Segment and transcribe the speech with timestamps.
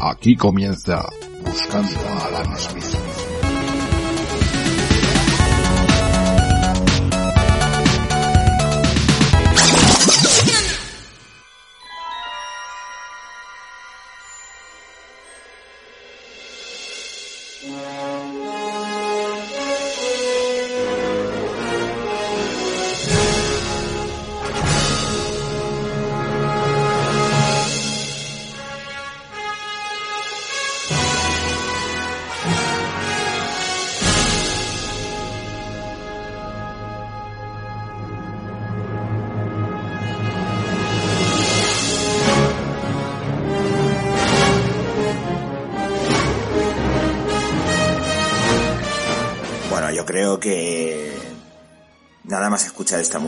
[0.00, 1.08] Aquí comienza
[1.44, 2.87] Buscando a Alan Smith.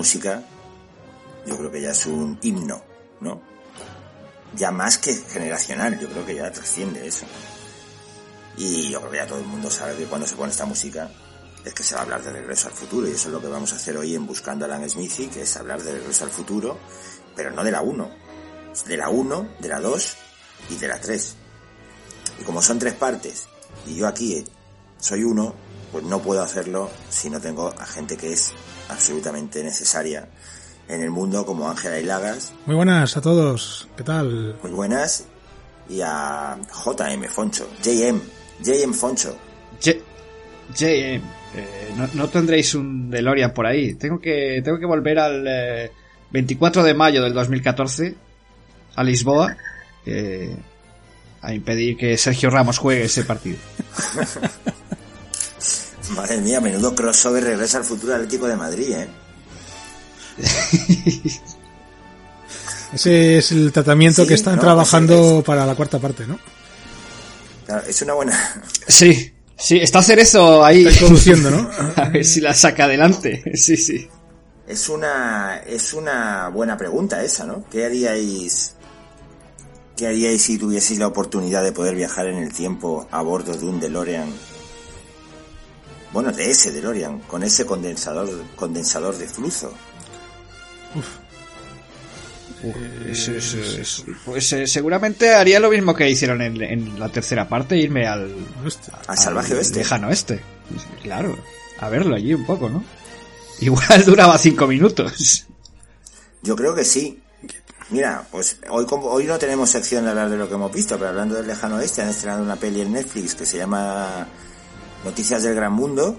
[0.00, 0.42] Música,
[1.46, 2.82] yo creo que ya es un himno,
[3.20, 3.42] ¿no?
[4.54, 7.26] Ya más que generacional, yo creo que ya trasciende eso.
[8.56, 11.10] Y yo creo que ya todo el mundo sabe que cuando se pone esta música
[11.66, 13.48] es que se va a hablar de regreso al futuro y eso es lo que
[13.48, 16.30] vamos a hacer hoy en Buscando a Alan Smithy, que es hablar de regreso al
[16.30, 16.78] futuro,
[17.36, 18.10] pero no de la 1,
[18.86, 20.16] de la 1, de la 2
[20.70, 21.36] y de la 3.
[22.40, 23.48] Y como son tres partes,
[23.86, 24.42] y yo aquí
[24.98, 25.54] soy uno,
[25.92, 28.54] pues no puedo hacerlo si no tengo a gente que es
[28.90, 30.28] absolutamente necesaria
[30.88, 33.88] en el mundo como Ángela y Lagas, Muy buenas a todos.
[33.96, 34.56] ¿Qué tal?
[34.62, 35.24] muy buenas,
[35.88, 38.20] y a JM Foncho, JM,
[38.62, 39.36] JM Foncho.
[39.80, 40.02] Ye-
[40.76, 43.94] Ye- eh, no, no tendréis un DeLorean por ahí.
[43.94, 45.92] Tengo que, tengo que volver al eh,
[46.30, 48.14] 24 de mayo del 2014
[48.96, 49.56] a Lisboa
[50.06, 50.56] eh,
[51.42, 53.58] a impedir que Sergio Ramos juegue ese partido.
[56.10, 59.08] Madre mía, menudo crossover regresa al futuro Atlético de Madrid, ¿eh?
[62.92, 66.38] Ese es el tratamiento Sí, que están no, trabajando para la cuarta parte, ¿no?
[67.66, 68.62] Claro, es una buena...
[68.88, 70.78] Sí, sí, está Cerezo ahí.
[70.86, 71.70] Está introduciendo, ¿no?
[71.96, 73.44] a ver si la saca adelante.
[73.54, 74.08] Sí, sí.
[74.66, 77.64] Es una, es una buena pregunta esa, ¿no?
[77.70, 78.74] ¿Qué haríais,
[79.96, 83.66] qué haríais si tuvieseis la oportunidad de poder viajar en el tiempo a bordo de
[83.66, 84.32] un DeLorean?
[86.12, 89.72] Bueno, de ese DeLorean, con ese condensador, condensador de flujo.
[93.08, 97.76] Es- es- pues eh, seguramente haría lo mismo que hicieron en, en la tercera parte,
[97.76, 98.34] irme al.
[99.06, 99.78] Al salvaje al oeste.
[99.78, 100.40] Lejano oeste.
[101.02, 101.38] Claro,
[101.78, 102.84] a verlo allí un poco, ¿no?
[103.60, 105.46] Igual duraba cinco minutos.
[106.42, 107.22] Yo creo que sí.
[107.90, 110.96] Mira, pues hoy como hoy no tenemos sección de hablar de lo que hemos visto,
[110.96, 114.28] pero hablando del lejano oeste, han estrenado una peli en Netflix que se llama
[115.04, 116.18] Noticias del Gran Mundo.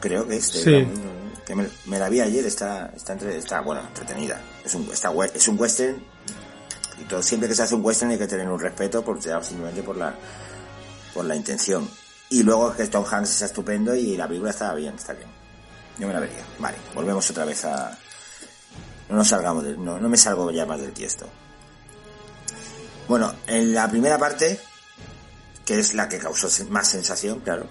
[0.00, 0.70] Creo que es del Sí.
[0.70, 1.02] Gran Mundo,
[1.34, 1.44] ¿no?
[1.44, 4.40] que me, me la vi ayer, está, está, entre- está bueno, entretenida.
[4.64, 6.00] Es un, está, es un western
[7.00, 9.42] y todo, siempre que se hace un western hay que tener un respeto por, ya
[9.42, 10.14] simplemente por la,
[11.14, 11.88] por la intención.
[12.28, 15.28] Y luego que Tom Hanks es estupendo y la película está bien, está bien.
[15.98, 16.44] Yo me la vería.
[16.60, 17.98] Vale, volvemos otra vez a,
[19.08, 21.26] no nos salgamos del- no, no me salgo ya más del tiesto.
[23.08, 24.60] Bueno, en la primera parte,
[25.64, 27.66] que es la que causó más sensación, claro.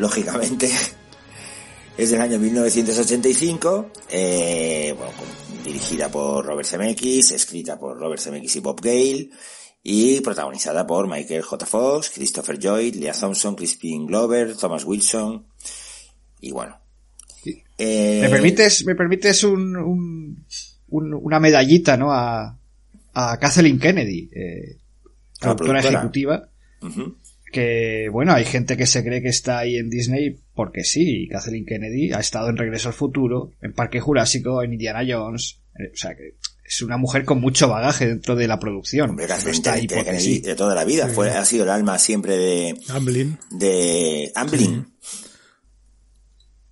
[0.00, 0.70] Lógicamente,
[1.98, 5.12] es del año 1985, eh, bueno,
[5.64, 9.28] dirigida por Robert Zemeckis, escrita por Robert Zemeckis y Bob Gale,
[9.82, 11.66] y protagonizada por Michael J.
[11.66, 15.46] Fox, Christopher Lloyd, Leah Thompson, Crispin Glover, Thomas Wilson,
[16.40, 16.78] y bueno.
[17.76, 20.46] Eh, ¿Me permites, me permites un, un-
[20.88, 22.12] un- una medallita, ¿no?
[22.12, 22.58] A,
[23.14, 24.78] a Kathleen Kennedy, eh,
[25.40, 25.98] A la productora productora.
[25.98, 26.48] ejecutiva.
[27.50, 31.66] Que, bueno, hay gente que se cree que está ahí en Disney porque sí, Kathleen
[31.66, 35.96] Kennedy ha estado en Regreso al Futuro, en Parque Jurásico, en Indiana Jones, eh, o
[35.96, 39.10] sea que es una mujer con mucho bagaje dentro de la producción.
[39.10, 40.40] Hombre, Kathleen está ahí Kennedy sí.
[40.40, 41.08] de toda la vida.
[41.08, 43.38] Fue, ha sido el alma siempre de, Amblin.
[43.50, 44.86] de Amblin.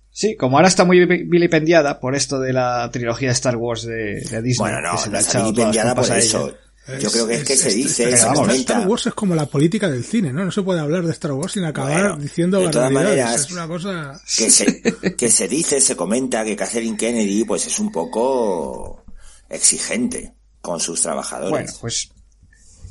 [0.09, 3.83] Sí, como ahora está muy vi- vilipendiada por esto de la trilogía de Star Wars
[3.85, 4.71] de, de Disney.
[4.71, 6.53] Bueno, no, que se le no está vilipendiada por eso.
[6.97, 8.53] Yo creo que es que se dice, se vamos.
[8.55, 10.45] Star Wars es como la política del cine, ¿no?
[10.45, 13.51] No se puede hablar de Star Wars sin acabar Bueno, diciendo de todas maneras, es
[13.51, 14.19] una cosa...
[14.37, 14.81] que se,
[15.15, 19.03] que se dice, se comenta que Catherine Kennedy pues es un poco
[19.49, 21.51] exigente con sus trabajadores.
[21.51, 22.09] Bueno, pues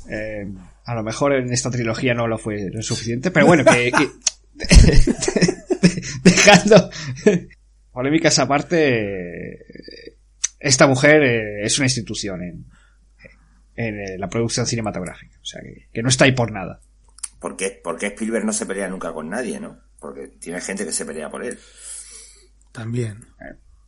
[0.09, 0.47] eh,
[0.85, 4.09] a lo mejor en esta trilogía no lo fue lo suficiente, pero bueno, que, que-
[6.23, 6.89] dejando
[7.91, 9.65] polémicas aparte,
[10.59, 12.65] esta mujer eh, es una institución en,
[13.79, 16.81] en eh, la producción cinematográfica, o sea que, que no está ahí por nada.
[17.39, 17.79] ¿Por qué?
[17.81, 19.79] Porque Spielberg no se pelea nunca con nadie, ¿no?
[19.99, 21.57] Porque tiene gente que se pelea por él.
[22.73, 23.25] También.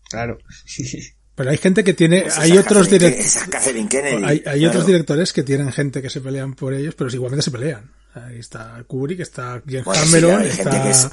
[0.10, 0.38] Claro.
[1.36, 2.22] Pero hay gente que tiene...
[2.24, 3.38] Pues hay otros directores...
[3.38, 4.68] Hay, hay claro.
[4.68, 7.90] otros directores que tienen gente que se pelean por ellos, pero igualmente se pelean.
[8.14, 10.84] Ahí está Kubrick, está James Bueno, sí, Cameron, está...
[10.84, 11.10] que es-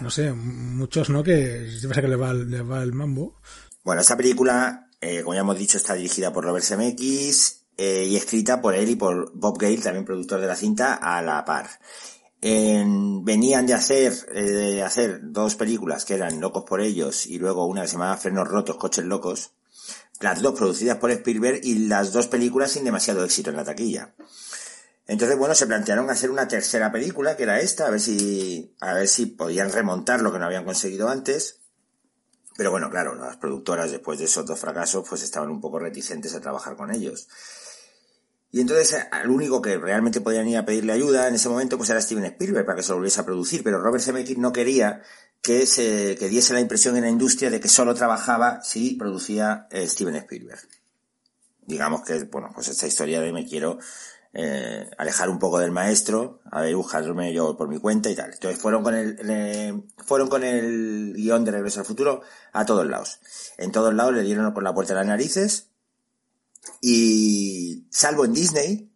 [0.00, 1.22] No sé, muchos, ¿no?
[1.22, 3.40] Que se pasa que le va, el- le va el mambo.
[3.82, 8.16] Bueno, esta película, eh, como ya hemos dicho, está dirigida por Robert Zemeckis eh, y
[8.16, 11.68] escrita por él y por Bob Gale, también productor de la cinta, a la par.
[12.40, 17.38] En- venían de hacer, eh, de hacer dos películas que eran Locos por ellos y
[17.38, 19.52] luego una que se llamaba Frenos Rotos, Coches Locos.
[20.20, 24.14] Las dos producidas por Spielberg y las dos películas sin demasiado éxito en la taquilla.
[25.06, 28.94] Entonces, bueno, se plantearon hacer una tercera película, que era esta, a ver si, a
[28.94, 31.60] ver si podían remontar lo que no habían conseguido antes.
[32.56, 36.34] Pero bueno, claro, las productoras después de esos dos fracasos pues estaban un poco reticentes
[36.34, 37.28] a trabajar con ellos.
[38.54, 41.90] Y entonces al único que realmente podían ir a pedirle ayuda en ese momento pues
[41.90, 45.02] era Steven Spielberg para que se lo volviese a producir, pero Robert Zemeckis no quería
[45.42, 49.66] que se que diese la impresión en la industria de que solo trabajaba si producía
[49.72, 50.60] eh, Steven Spielberg.
[51.66, 53.80] Digamos que, bueno, pues esta historia de me quiero
[54.32, 58.34] eh, alejar un poco del maestro, a ver, buscarme yo por mi cuenta y tal.
[58.34, 62.22] Entonces fueron con el, fueron con el guion de Regreso al Futuro
[62.52, 63.18] a todos lados.
[63.58, 65.70] En todos lados le dieron con la puerta de las narices
[66.80, 67.53] y
[67.90, 68.90] salvo en Disney,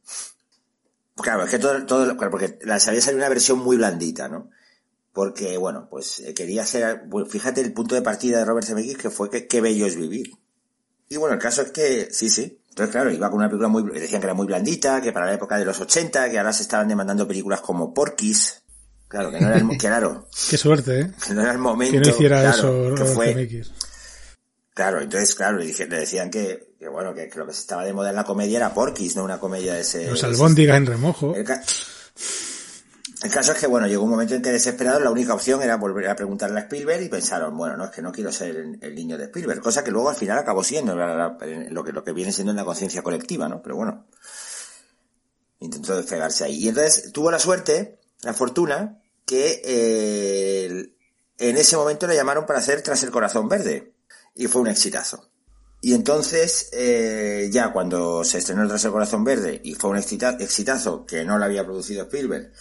[1.17, 4.51] claro, es que todo, todo, claro, porque la había salido una versión muy blandita, ¿no?
[5.13, 8.99] Porque, bueno, pues eh, quería hacer, bueno, fíjate el punto de partida de Robert Zemeckis
[8.99, 10.31] que fue que qué bello es vivir.
[11.09, 12.61] Y bueno, el caso es que, sí, sí.
[12.69, 15.35] Entonces, claro, iba con una película muy, decían que era muy blandita, que para la
[15.35, 18.63] época de los 80, que ahora se estaban demandando películas como Porky's.
[19.09, 21.13] Claro, que no era el, claro, Qué suerte, ¿eh?
[21.27, 21.95] que no era el momento.
[21.95, 23.73] Que no hiciera claro, eso que Robert fue, Zemeckis.
[24.79, 27.63] Claro, entonces, claro, le, dije- le decían que, que bueno, que, que lo que se
[27.63, 30.07] estaba de moda en la comedia era Porky's, no una comedia de ese...
[30.09, 31.35] Los albóndigas en remojo.
[31.35, 31.61] el, ca-
[33.25, 35.75] el caso es que, bueno, llegó un momento en que desesperados la única opción era
[35.79, 38.79] volver a preguntarle a Spielberg y pensaron, bueno, no, es que no quiero ser el,
[38.81, 41.37] el niño de Spielberg, cosa que luego al final acabó siendo la- la-
[41.71, 43.61] lo, que, lo que viene siendo en la conciencia colectiva, ¿no?
[43.61, 44.07] Pero bueno,
[45.59, 46.55] intentó despegarse ahí.
[46.65, 50.93] Y entonces tuvo la suerte, la fortuna, que eh,
[51.39, 53.95] en ese momento le llamaron para hacer Tras el Corazón Verde
[54.39, 55.29] y fue un exitazo.
[55.81, 59.97] Y entonces, eh, ya cuando se estrenó el Tras el Corazón Verde y fue un
[59.97, 62.53] exitazo que no lo había producido Spielberg,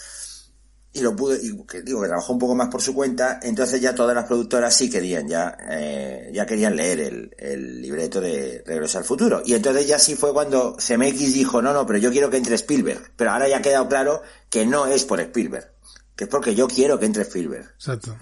[0.94, 3.80] y lo pudo, y que digo que trabajó un poco más por su cuenta, entonces
[3.80, 8.64] ya todas las productoras sí querían, ya, eh, ya querían leer el, el libreto de
[8.66, 9.44] Regreso al Futuro.
[9.46, 12.56] Y entonces ya sí fue cuando CMX dijo, no, no, pero yo quiero que entre
[12.56, 13.12] Spielberg.
[13.16, 15.72] Pero ahora ya ha quedado claro que no es por Spielberg,
[16.16, 17.70] que es porque yo quiero que entre Spielberg.
[17.76, 18.16] Exacto.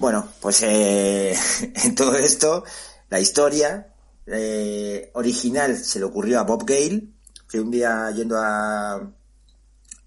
[0.00, 1.36] Bueno, pues eh,
[1.84, 2.64] en todo esto,
[3.10, 3.94] la historia
[4.26, 7.08] eh, original se le ocurrió a Bob Gale,
[7.48, 9.12] que un día yendo a,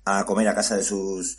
[0.05, 1.37] a comer a casa de sus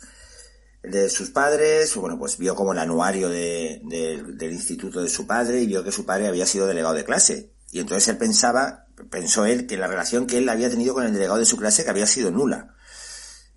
[0.83, 5.27] de sus padres, bueno, pues vio como el anuario de, de- del instituto de su
[5.27, 7.51] padre y vio que su padre había sido delegado de clase.
[7.71, 11.13] Y entonces él pensaba, pensó él, que la relación que él había tenido con el
[11.13, 12.74] delegado de su clase que había sido nula.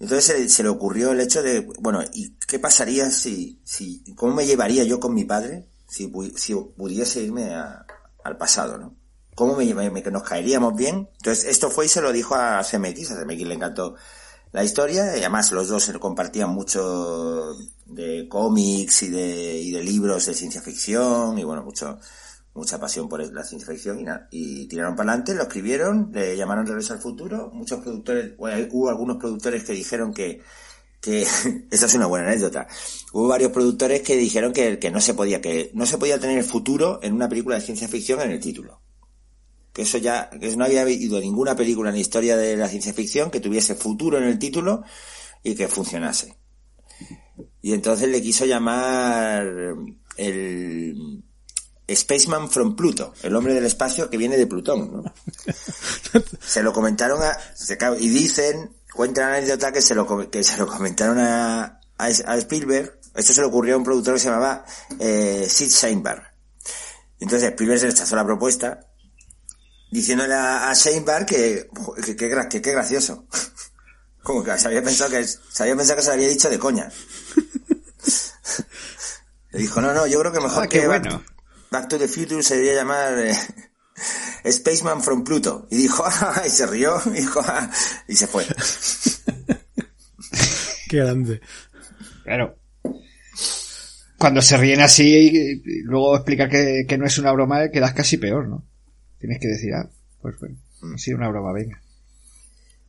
[0.00, 4.46] Entonces se, le ocurrió el hecho de, bueno, ¿y qué pasaría si, si, cómo me
[4.46, 7.84] llevaría yo con mi padre si, si pudiese irme a-
[8.24, 8.94] al pasado, ¿no?
[9.34, 11.08] ¿Cómo me, me- nos caeríamos bien?
[11.18, 13.94] Entonces esto fue y se lo dijo a CMX, a CMX le encantó
[14.52, 17.54] la historia y además los dos compartían mucho
[17.86, 21.98] de cómics y de, y de libros de ciencia ficción y bueno, mucho,
[22.58, 26.36] mucha pasión por la ciencia ficción y, nada, y tiraron para adelante, lo escribieron, le
[26.36, 30.42] llamaron Regreso al Futuro, muchos productores, hubo algunos productores que dijeron que,
[31.00, 31.22] que,
[31.70, 32.66] esa es una buena anécdota,
[33.12, 36.98] hubo varios productores que dijeron que, no se podía, que no se podía tener futuro
[37.02, 38.82] en una película de ciencia ficción en el título.
[39.72, 42.92] Que eso ya, que no había habido ninguna película en la historia de la ciencia
[42.92, 44.82] ficción que tuviese futuro en el título
[45.44, 46.36] y que funcionase.
[47.62, 49.46] Y entonces le quiso llamar
[50.16, 51.22] el
[51.90, 55.14] Spaceman from Pluto, el hombre del espacio que viene de Plutón, ¿no?
[56.40, 60.56] se lo comentaron a, se y dicen, cuentan la anécdota que se lo, que se
[60.58, 64.28] lo comentaron a, a, a Spielberg, esto se le ocurrió a un productor que se
[64.28, 64.64] llamaba
[64.98, 66.22] eh, Sid Sheinberg.
[67.20, 68.80] Entonces Spielberg se rechazó la propuesta
[69.90, 70.74] diciéndole a, a
[71.26, 71.68] que,
[72.16, 73.26] que, gracioso.
[74.22, 76.58] Como que se había pensado que, se había pensado que se lo había dicho de
[76.58, 76.92] coña.
[79.50, 81.24] Le dijo, no, no, yo creo que mejor Ah, que bueno.
[81.70, 83.34] Back, to the Future se debería llamar eh,
[84.50, 85.66] Spaceman from Pluto.
[85.70, 87.70] Y dijo, "Ah", y se rió, y, dijo, "Ah",
[88.06, 88.46] y se fue.
[90.88, 91.40] Qué grande.
[92.24, 92.56] Claro.
[94.18, 98.16] Cuando se ríen así y, luego explicar que, que no es una broma, quedas casi
[98.16, 98.64] peor, ¿no?
[99.18, 99.88] Tienes que decir, ah,
[100.20, 100.56] pues bueno,
[100.94, 101.80] ha sido una broma, venga.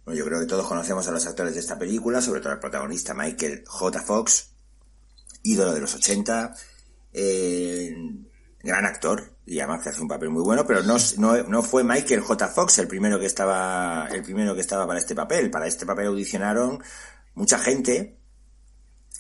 [0.06, 2.60] Bueno, yo creo que todos conocemos a los actores de esta película, sobre todo al
[2.60, 4.02] protagonista Michael J.
[4.02, 4.50] Fox,
[5.44, 6.56] ídolo de los 80,
[7.14, 7.96] eh,
[8.62, 11.84] gran actor, y además que hace un papel muy bueno, pero no, no, no fue
[11.84, 12.48] Michael J.
[12.50, 15.50] Fox el primero que estaba, el primero que estaba para este papel.
[15.50, 16.82] Para este papel audicionaron
[17.36, 18.18] mucha gente,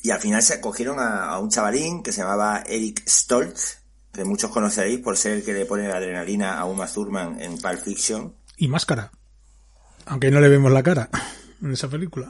[0.01, 3.79] y al final se cogieron a, a un chavalín que se llamaba Eric Stoltz,
[4.11, 7.57] que muchos conoceréis por ser el que le pone la adrenalina a Uma Thurman en
[7.57, 8.35] Pulp Fiction.
[8.57, 9.11] Y máscara.
[10.05, 11.09] Aunque no le vemos la cara
[11.61, 12.27] en esa película.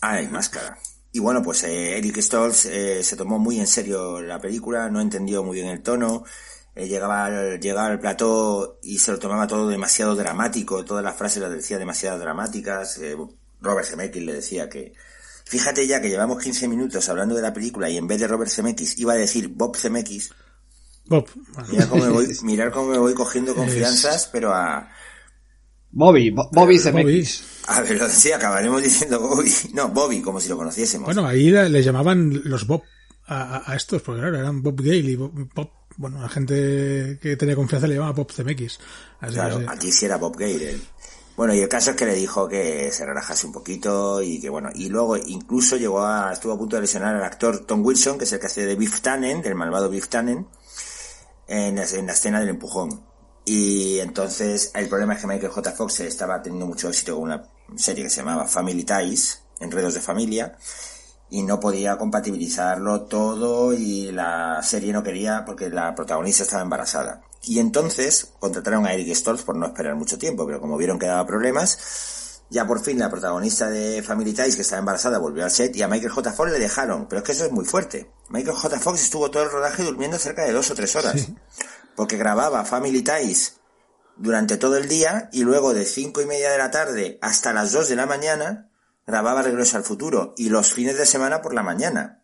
[0.00, 0.78] Ah, y máscara.
[1.16, 5.00] Y bueno, pues eh, Eric Stoltz eh, se tomó muy en serio la película, no
[5.00, 6.24] entendió muy bien el tono,
[6.74, 11.16] eh, llegaba, al, llegaba al plató y se lo tomaba todo demasiado dramático, todas las
[11.16, 12.98] frases las decía demasiado dramáticas.
[12.98, 13.16] eh,
[13.62, 14.92] Robert Zemeckis le decía que,
[15.46, 18.50] fíjate ya que llevamos 15 minutos hablando de la película y en vez de Robert
[18.50, 20.34] Zemeckis iba a decir Bob Zemeckis.
[21.06, 21.26] Bob.
[21.70, 24.90] Mirar cómo me voy, mirar cómo me voy cogiendo confianzas, pero a,
[25.98, 26.78] Bobby, Bo- Bobby Bobby.
[26.78, 27.42] Zemeckis.
[27.68, 29.50] a ver, sí, acabaremos diciendo Bobby.
[29.72, 31.06] No, Bobby, como si lo conociésemos.
[31.06, 32.82] Bueno, ahí le, le llamaban los Bob
[33.28, 37.56] a, estos, porque claro, eran Bob Gale y Bob, Bob- bueno, la gente que tenía
[37.56, 38.78] confianza le llamaba Bob CMX.
[39.20, 39.68] Así Claro, que sí.
[39.70, 40.76] aquí sí era Bob Gale.
[41.36, 44.48] Bueno, y el caso es que le dijo que se relajase un poquito y que
[44.50, 48.18] bueno, y luego incluso llegó a, estuvo a punto de lesionar al actor Tom Wilson,
[48.18, 50.46] que es el que hace de Biff Tannen, del malvado Biff Tannen,
[51.48, 53.02] en la, en la escena del empujón.
[53.48, 55.70] Y entonces el problema es que Michael J.
[55.70, 60.00] Fox estaba teniendo mucho éxito con una serie que se llamaba Family Ties, Enredos de
[60.00, 60.58] Familia,
[61.30, 67.22] y no podía compatibilizarlo todo y la serie no quería porque la protagonista estaba embarazada.
[67.44, 71.06] Y entonces contrataron a Eric Stoltz por no esperar mucho tiempo, pero como vieron que
[71.06, 75.52] daba problemas, ya por fin la protagonista de Family Ties, que estaba embarazada, volvió al
[75.52, 76.32] set y a Michael J.
[76.32, 77.06] Fox le dejaron.
[77.06, 78.10] Pero es que eso es muy fuerte.
[78.30, 78.80] Michael J.
[78.80, 81.28] Fox estuvo todo el rodaje durmiendo cerca de dos o tres horas.
[81.96, 83.56] Porque grababa Family Ties
[84.16, 87.72] durante todo el día y luego de cinco y media de la tarde hasta las
[87.72, 88.70] dos de la mañana
[89.06, 92.22] grababa Regreso al Futuro y los fines de semana por la mañana.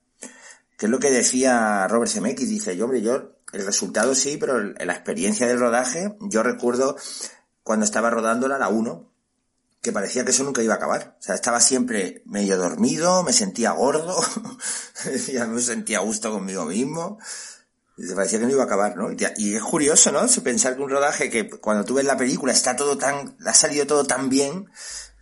[0.76, 4.60] Que es lo que decía Robert Zemeckis, dice, yo hombre, yo, el resultado sí, pero
[4.60, 6.96] la experiencia del rodaje, yo recuerdo
[7.62, 9.12] cuando estaba rodándola la 1,
[9.80, 11.16] que parecía que eso nunca iba a acabar.
[11.18, 14.20] O sea, estaba siempre medio dormido, me sentía gordo,
[15.32, 17.18] ya me sentía a gusto conmigo mismo.
[17.96, 19.08] Y te parecía que no iba a acabar, ¿no?
[19.36, 20.20] Y es curioso, ¿no?
[20.42, 23.86] Pensar que un rodaje que cuando tú ves la película está todo tan, ha salido
[23.86, 24.66] todo tan bien,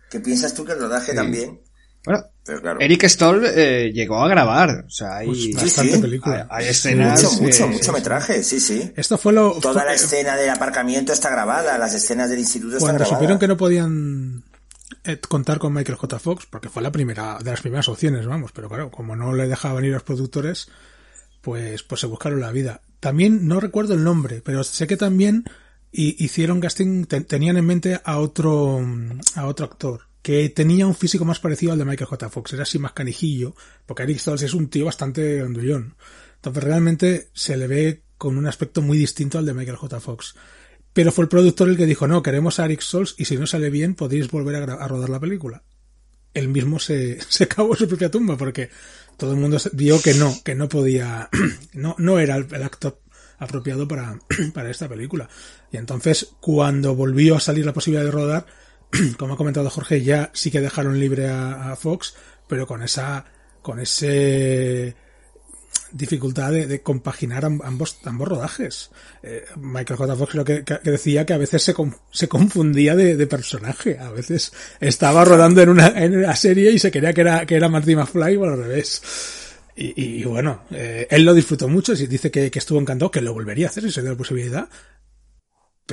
[0.09, 1.61] que piensas tú que el rodaje también.
[2.03, 2.79] Bueno, Pero claro.
[2.81, 4.85] Eric Stoll eh, llegó a grabar.
[4.87, 6.01] O sea, hay, Pues Sí, bastante sí.
[6.01, 6.47] película.
[6.49, 7.21] hay escenas.
[7.23, 8.91] Mucho, mucho, eh, mucho metraje, sí, sí.
[8.95, 9.51] Esto fue lo...
[9.59, 13.19] Toda fue- la escena del aparcamiento está grabada, las escenas del instituto están Cuando grabadas.
[13.19, 14.43] supieron que no podían
[15.03, 16.17] eh, contar con Michael J.
[16.19, 19.47] Fox, porque fue la primera de las primeras opciones, vamos, pero claro, como no le
[19.47, 20.69] dejaban ir los productores,
[21.41, 22.81] pues, pues se buscaron la vida.
[22.99, 25.43] También no recuerdo el nombre, pero sé que también
[25.91, 28.79] hi- hicieron casting, te- tenían en mente a otro,
[29.35, 32.29] a otro actor que tenía un físico más parecido al de Michael J.
[32.29, 33.55] Fox, era así más canijillo,
[33.87, 35.95] porque Eric Stoltz es un tío bastante grandullón.
[36.35, 39.99] Entonces realmente se le ve con un aspecto muy distinto al de Michael J.
[39.99, 40.35] Fox.
[40.93, 43.47] Pero fue el productor el que dijo, no, queremos a Eric Stoltz y si no
[43.47, 45.63] sale bien podéis volver a rodar la película.
[46.35, 48.69] Él mismo se, se cavó su propia tumba porque
[49.21, 51.29] todo el mundo vio que no, que no podía,
[51.73, 52.97] no, no era el, el actor
[53.37, 54.17] apropiado para,
[54.55, 55.29] para esta película.
[55.71, 58.47] Y entonces cuando volvió a salir la posibilidad de rodar,
[59.19, 62.15] como ha comentado Jorge, ya sí que dejaron libre a Fox,
[62.47, 63.25] pero con esa,
[63.61, 64.95] con ese
[65.91, 68.91] dificultad de, de compaginar amb- ambos, ambos rodajes.
[69.23, 70.15] Eh, Michael J.
[70.15, 71.73] Fox creo que, que decía que a veces se,
[72.11, 73.99] se confundía de, de personaje.
[73.99, 77.55] A veces estaba rodando en una, en una serie y se creía que era, que
[77.55, 79.01] era Marty McFly o al revés.
[79.75, 83.21] Y, y bueno, eh, él lo disfrutó mucho y dice que, que estuvo encantado, que
[83.21, 84.69] lo volvería a hacer si se dio la posibilidad.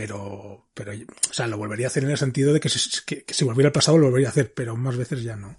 [0.03, 3.25] Pero, pero, o sea, lo volvería a hacer en el sentido de que, si- que,
[3.25, 5.57] que si volviera al pasado lo volvería a hacer, pero más veces ya no.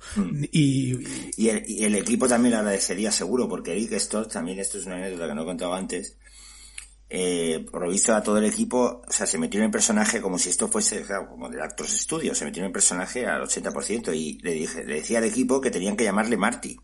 [0.52, 4.60] Y, y- Y el, y el equipo también le agradecería seguro, porque Eric Stoltz, también
[4.60, 6.18] esto es una anécdota que no he contado antes,
[7.12, 10.22] eh, por lo visto a todo el equipo, o sea, se metió en el personaje
[10.22, 13.42] como si esto fuese, claro, como de Actors Studio, se metió en el personaje al
[13.42, 16.78] 80% y le dije, le decía al equipo que tenían que llamarle Marty,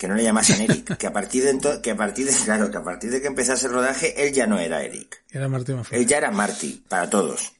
[0.00, 2.78] que no le llamasen Eric, que a partir de que a partir de, claro, que
[2.78, 5.22] a partir de que empezase el rodaje, él ya no era Eric.
[5.30, 5.74] era Marty.
[5.90, 7.52] Él ya era Marty, para todos.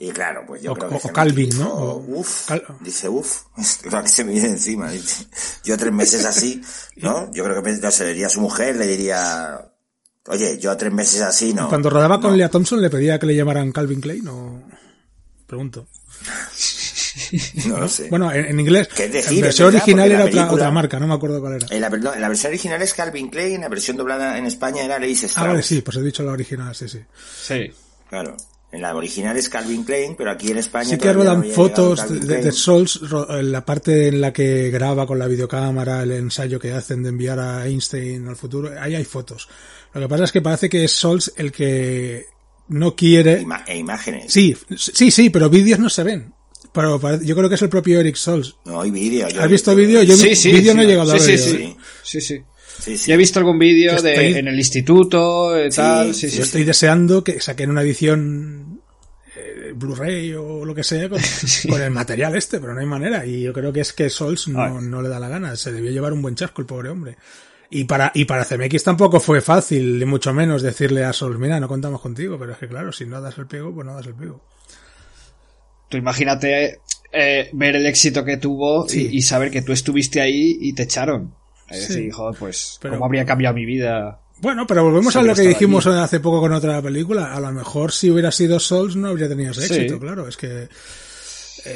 [0.00, 1.72] Y claro, pues yo O- creo que o Calvin, dijo, ¿no?
[1.74, 3.42] O uf, Cal- dice, uf,
[3.88, 4.90] lo que se me viene encima.
[4.90, 5.26] Dice,
[5.62, 6.60] yo tres meses así,
[6.96, 7.32] ¿no?
[7.32, 9.60] Yo creo que no, se le diría a su mujer, le diría,
[10.26, 11.68] oye, yo tres meses así, no.
[11.68, 12.36] Cuando rodaba con no.
[12.36, 14.62] Lea Thompson le pedía que le llamaran Calvin Klein o...
[15.46, 15.86] Pregunto.
[17.66, 18.08] No lo sé.
[18.08, 19.38] Bueno, en, en inglés, ¿Qué decir?
[19.38, 21.66] en versión original era la otra, otra marca, no me acuerdo cuál era.
[21.70, 24.46] En la, no, en la versión original es Calvin Klein, en la versión doblada en
[24.46, 25.44] España era Leis Strauss.
[25.46, 27.00] Ah, vale, sí, pues he dicho la original, sí, sí.
[27.42, 27.70] Sí.
[28.08, 28.36] Claro.
[28.70, 31.50] En la original es Calvin Klein, pero aquí en España Sí que no rodan había
[31.52, 36.12] llegado fotos de, de en la parte en la que graba con la videocámara el
[36.12, 39.48] ensayo que hacen de enviar a Einstein al futuro, ahí hay fotos.
[39.94, 42.26] Lo que pasa es que parece que es Souls el que
[42.68, 43.40] no quiere...
[43.40, 44.30] Ima- e imágenes.
[44.30, 46.34] Sí, sí, sí, pero vídeos no se ven.
[46.78, 48.56] Pero yo creo que es el propio Eric Souls.
[48.64, 49.26] No hay vídeo.
[49.26, 50.02] ¿Has visto vídeo?
[50.02, 50.52] Yo Sí, sí.
[50.52, 50.90] vídeo no he sí.
[50.90, 51.38] llegado a sí, ver.
[51.38, 51.56] sí, sí.
[51.62, 51.76] ¿eh?
[52.02, 52.42] Sí, sí.
[52.80, 53.08] Sí, sí.
[53.08, 56.36] Ya he visto algún vídeo estoy- en el instituto, eh, tal, sí, sí, sí.
[56.38, 58.80] Yo estoy deseando que saquen una edición
[59.36, 61.18] eh, Blu-ray o lo que sea con,
[61.68, 63.26] con el material este, pero no hay manera.
[63.26, 65.56] Y yo creo que es que Souls no, no le da la gana.
[65.56, 67.16] Se debió llevar un buen chasco el pobre hombre.
[67.70, 71.60] Y para, y para CMX tampoco fue fácil, ni mucho menos decirle a Souls, mira,
[71.60, 74.06] no contamos contigo, pero es que claro, si no das el pego, pues no das
[74.06, 74.42] el pego.
[75.88, 76.80] Tú imagínate
[77.12, 79.08] eh, ver el éxito que tuvo y- Sí.
[79.12, 81.32] y, saber que tú estuviste ahí y te echaron.
[81.68, 81.94] Es Sí.
[81.94, 84.20] decir, joder, pues, Pero- ¿cómo habría cambiado mi vida?
[84.40, 85.98] Bueno, pero volvemos a lo que dijimos allí.
[85.98, 87.34] hace poco con otra película.
[87.34, 89.74] A lo mejor si hubiera sido Souls no habría tenido ese Sí.
[89.74, 90.28] éxito, claro.
[90.28, 90.68] Es que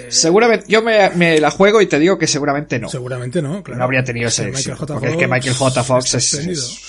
[0.08, 2.88] Seguramente, yo me, me la juego y te digo que seguramente no.
[2.88, 3.78] seguramente no, claro.
[3.78, 4.86] No habría tenido ese éxito.
[4.86, 5.82] Porque es que Michael J.
[5.84, 6.80] Fox es.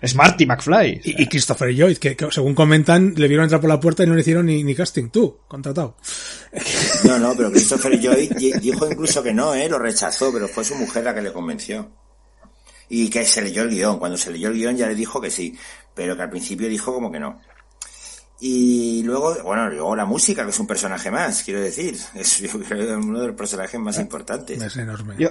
[0.00, 1.00] Es, Marty McFly.
[1.04, 4.06] Y, y Christopher Lloyd, que, que según comentan, le vieron entrar por la puerta y
[4.06, 5.08] no le hicieron ni, ni casting.
[5.10, 5.96] Tú, contratado.
[7.04, 9.68] No, no, pero Christopher Lloyd di- dijo incluso que no, ¿eh?
[9.68, 11.90] Lo rechazó, pero fue su mujer la que le convenció.
[12.88, 13.98] Y que se leyó el guion.
[13.98, 15.56] Cuando se leyó el guion ya le dijo que sí,
[15.94, 17.40] pero que al principio dijo como que no.
[18.42, 21.94] Y luego, bueno, luego la música, que es un personaje más, quiero decir.
[22.14, 24.62] Es yo creo, uno de los personajes más importantes.
[24.62, 25.14] Es enorme.
[25.18, 25.28] Yo,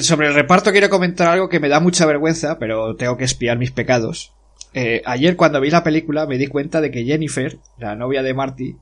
[0.00, 3.56] sobre el reparto quiero comentar algo que me da mucha vergüenza, pero tengo que espiar
[3.58, 4.34] mis pecados.
[4.74, 8.34] Eh, ayer cuando vi la película me di cuenta de que Jennifer, la novia de
[8.34, 8.76] Marty,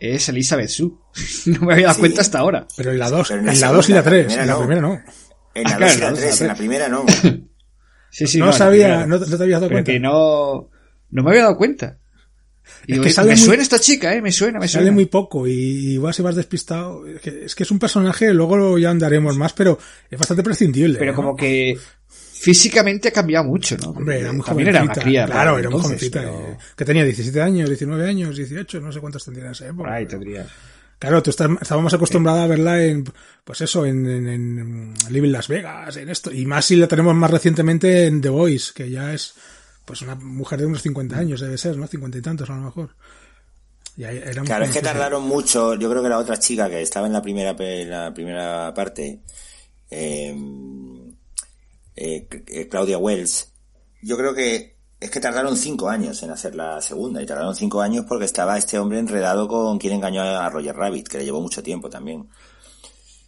[0.00, 0.90] es Elizabeth Sue.
[1.46, 2.00] no me había dado Sí.
[2.00, 2.66] cuenta hasta ahora.
[2.76, 4.32] Pero en la 2, Pero en en la 2 y la segunda, 3.
[4.32, 5.00] en la En la primera no.
[5.54, 7.04] En la Ah, claro, 2 y la la dos, 3, la en la primera no.
[8.10, 9.06] Sí, sí, no sabía, primera.
[9.06, 9.92] no, no te habías dado Pero cuenta.
[9.92, 10.70] que no,
[11.10, 11.98] no me había dado cuenta.
[12.86, 14.94] Y Es que sale me muy- suena esta chica, eh, me suena, me Sale suena.
[14.94, 15.52] muy poco y
[15.94, 17.06] igual si vas despistado.
[17.06, 19.78] Es que, es que es un personaje, luego ya andaremos más, pero
[20.10, 20.98] es bastante prescindible.
[20.98, 21.16] Pero ¿no?
[21.16, 21.76] como que
[22.08, 23.90] físicamente ha cambiado mucho, ¿no?
[23.90, 25.26] Hombre, era muy También era una cría.
[25.26, 26.20] Claro, era muy entonces, jovencita.
[26.20, 29.66] pero eh, Que tenía 17 años, 19 años, 18, no sé cuántos tendría en esa
[29.68, 29.92] época.
[29.94, 30.46] Ahí tendría.
[30.98, 33.04] Claro, tú estás, estábamos acostumbrados a verla en,
[33.44, 36.32] pues eso, en, en, en Living Las Vegas, en esto.
[36.32, 39.34] Y más si la tenemos más recientemente en The Voice, que ya es,
[39.86, 41.86] pues una mujer de unos 50 años, debe ser, ¿no?
[41.86, 42.94] 50 y tantos a lo mejor.
[43.96, 45.74] Era Claro, es que tardaron mucho.
[45.76, 49.22] Yo creo que la otra chica que estaba en la primera, en la primera parte,
[49.90, 50.36] eh,
[51.94, 53.52] eh, eh, Claudia Wells,
[54.02, 57.22] yo creo que es que tardaron cinco años en hacer la segunda.
[57.22, 61.08] Y tardaron cinco años porque estaba este hombre enredado con quien engañó a Roger Rabbit,
[61.08, 62.28] que le llevó mucho tiempo también.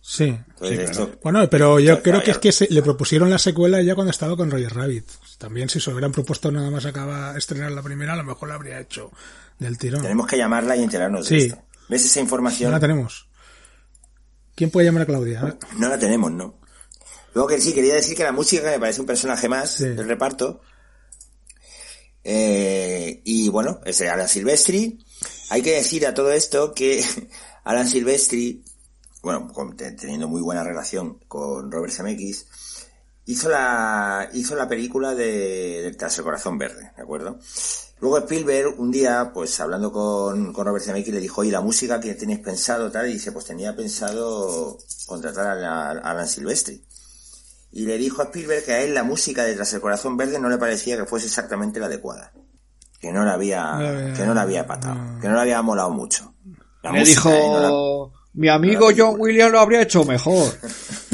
[0.03, 0.37] Sí.
[0.61, 2.41] Esto- Bueno, pero yo Claro, creo que es claro.
[2.41, 5.05] que se, le propusieron la secuela ya cuando estaba con Roger Rabbit.
[5.39, 8.57] También si se hubieran propuesto nada más acaba estrenar la primera, a lo mejor la
[8.57, 9.11] habría hecho
[9.59, 10.03] del tirón.
[10.03, 11.35] tenemos que llamarla y enterarnos Sí.
[11.37, 11.63] de esto.
[11.89, 12.71] ¿Ves esa No información?
[12.73, 13.29] la tenemos.
[14.55, 15.41] ¿Quién puede llamar a Claudia?
[15.43, 15.57] A.
[15.79, 16.59] No la tenemos, ¿no?
[17.35, 19.85] Luego que sí, quería decir que la música que me parece un personaje más Sí.
[19.85, 20.61] del reparto.
[22.25, 24.99] Eh, y bueno, es de Alan Silvestri.
[25.51, 27.03] Hay que decir a todo esto que
[27.65, 28.65] Alan Silvestri,
[29.23, 29.51] bueno,
[29.99, 32.47] teniendo muy buena relación con Robert Zemeckis,
[33.29, 37.39] hizo la, hizo la película de, de Tras el Corazón Verde, ¿de acuerdo?
[38.01, 41.99] Luego Spielberg, un día, pues hablando con, con Robert Zemeckis, le dijo, oye, la música
[42.01, 46.85] que tenéis pensado, tal, y dice, pues tenía pensado contratar a, la- a Alan Silvestri.
[47.73, 50.39] Y le dijo a Spielberg que a él la música de Tras el Corazón Verde
[50.39, 52.33] no le parecía que fuese exactamente la adecuada.
[53.01, 55.21] Que no la había, No la había- que no la había patado, no.
[55.21, 56.35] que no le había molado mucho.
[56.83, 57.49] La Me música, dijo, ¿eh?
[57.51, 57.61] No
[58.13, 59.21] la- mi amigo no la John.
[59.21, 60.53] Williams lo habría hecho mejor.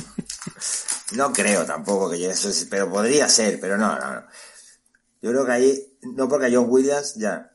[1.17, 4.23] No creo tampoco que llegue a eso, pero podría ser, pero no, no, no.
[5.23, 7.51] Yo creo que ahí, no porque a John Williams, ya.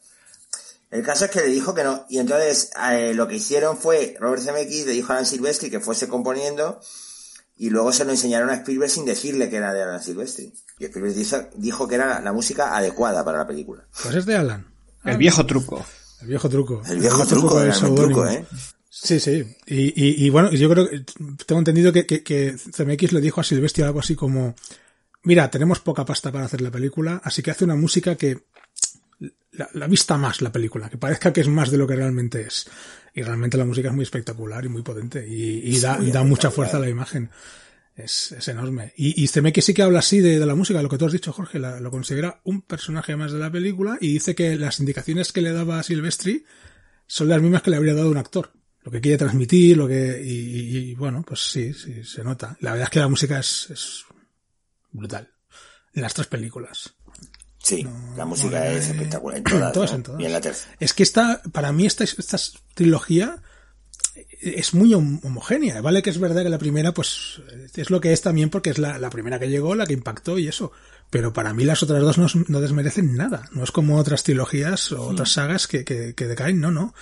[0.89, 4.15] El caso es que le dijo que no, y entonces eh, lo que hicieron fue,
[4.19, 6.79] Robert Zemeckis le dijo a Alan Silvestri que fuese componiendo,
[7.57, 10.53] y luego se lo enseñaron a Spielberg sin decirle que era de Alan Silvestri.
[10.79, 13.85] Y Spielberg dijo, dijo que era la música adecuada para la película.
[14.01, 14.65] Pues es de Alan.
[15.03, 15.85] El viejo truco.
[16.21, 16.81] El viejo truco.
[16.87, 18.21] El viejo truco, del el gran seudónimo.
[18.23, 18.45] truco, ¿eh?
[18.89, 19.45] Sí, sí.
[19.67, 21.05] Y, y, y bueno, yo creo que
[21.45, 24.55] tengo entendido que, que, que CMX le dijo a Silvestre algo así como,
[25.23, 28.45] mira, tenemos poca pasta para hacer la película, así que hace una música que
[29.51, 32.41] la, la, vista más la película, que parezca que es más de lo que realmente
[32.41, 32.67] es.
[33.13, 36.51] Y realmente la música es muy espectacular y muy potente y, y da, da mucha
[36.51, 37.29] fuerza a la imagen.
[37.95, 38.93] Es, es enorme.
[38.95, 41.11] Y, y que sí que habla así de, de, la música, lo que tú has
[41.11, 44.79] dicho, Jorge, la, lo considera un personaje más de la película y dice que las
[44.79, 46.45] indicaciones que le daba a Silvestri
[47.07, 48.53] son las mismas que le habría dado un actor.
[48.89, 52.57] Lo que quiere transmitir, lo que, y, y bueno, pues sí, sí, se nota.
[52.59, 54.03] La verdad es que la música es, es
[54.91, 55.29] brutal.
[55.93, 56.95] En las tres películas.
[57.59, 59.97] Sí, no, la música es eh, espectacular en todas, todas, ¿no?
[59.97, 60.21] en todas.
[60.21, 60.75] Y en la tercera.
[60.79, 62.39] Es que esta, para mí esta, esta
[62.73, 63.43] trilogía
[64.41, 65.81] es muy homogénea.
[65.81, 67.43] Vale que es verdad que la primera, pues,
[67.75, 70.39] es lo que es también porque es la, la primera que llegó, la que impactó
[70.39, 70.71] y eso.
[71.11, 73.47] Pero para mí las otras dos no, no desmerecen nada.
[73.51, 76.95] No es como otras trilogías o otras sagas que, que, que decaen, no, no.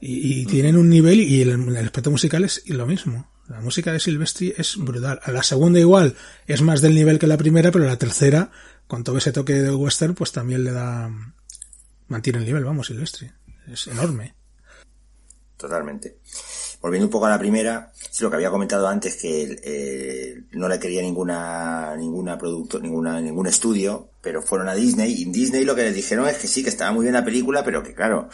[0.00, 3.30] Y, y tienen un nivel y el, el aspecto musical es lo mismo.
[3.48, 5.20] La música de Silvestri es brutal.
[5.22, 8.50] A la segunda igual es más del nivel que la primera, pero la tercera,
[8.86, 11.10] con todo ese toque de western, pues también le da,
[12.08, 13.30] mantiene el nivel, vamos, Silvestri.
[13.70, 14.34] Es enorme.
[15.56, 16.18] Totalmente.
[16.82, 20.68] Volviendo un poco a la primera, sí, lo que había comentado antes que eh, no
[20.68, 25.64] le quería ninguna ninguna producto, ninguna ningún estudio, pero fueron a Disney y en Disney
[25.64, 27.94] lo que les dijeron es que sí que estaba muy bien la película, pero que
[27.94, 28.28] claro,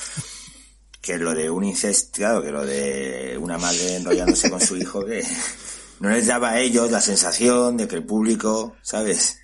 [1.02, 5.04] que lo de un incesto, claro, que lo de una madre enrollándose con su hijo
[5.04, 5.26] que
[5.98, 9.40] no les daba a ellos la sensación de que el público, ¿sabes?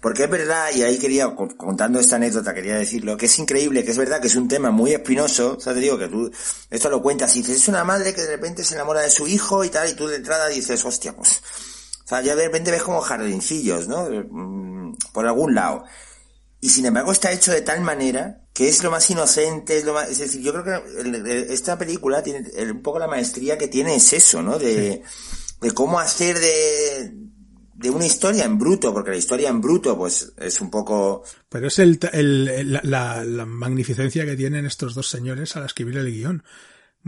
[0.00, 3.90] Porque es verdad, y ahí quería, contando esta anécdota, quería decirlo, que es increíble, que
[3.90, 6.30] es verdad que es un tema muy espinoso, o sea, te digo que tú,
[6.70, 9.26] esto lo cuentas y dices, es una madre que de repente se enamora de su
[9.26, 11.42] hijo y tal, y tú de entrada dices, hostia, pues,
[12.04, 14.08] o sea, ya de repente ves como jardincillos, ¿no?
[15.12, 15.84] Por algún lado.
[16.60, 19.94] Y sin embargo está hecho de tal manera que es lo más inocente, es lo
[19.94, 23.94] más, es decir, yo creo que esta película tiene, un poco la maestría que tiene
[23.94, 24.58] es eso, ¿no?
[24.58, 25.02] De,
[25.60, 27.14] de cómo hacer de,
[27.80, 31.24] de una historia en bruto, porque la historia en bruto, pues, es un poco...
[31.48, 35.96] Pero es el, el la, la, la, magnificencia que tienen estos dos señores al escribir
[35.96, 36.44] el guion.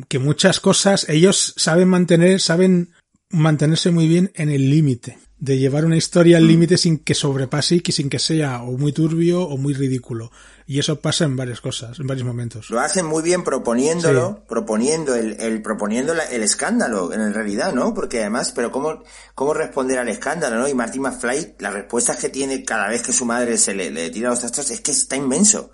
[0.08, 2.94] Que muchas cosas, ellos saben mantener, saben
[3.32, 5.18] mantenerse muy bien en el límite.
[5.38, 8.78] De llevar una historia al límite sin que sobrepase y que sin que sea o
[8.78, 10.30] muy turbio o muy ridículo.
[10.68, 12.70] Y eso pasa en varias cosas, en varios momentos.
[12.70, 14.44] Lo hacen muy bien proponiéndolo, sí.
[14.48, 17.92] proponiendo el, el proponiendo la, el escándalo, en realidad, ¿no?
[17.92, 19.02] Porque además, pero cómo,
[19.34, 20.68] cómo responder al escándalo, ¿no?
[20.68, 24.10] Y Martin McFly, las respuestas que tiene cada vez que su madre se le, le
[24.10, 25.72] tira los trastos, es que está inmenso.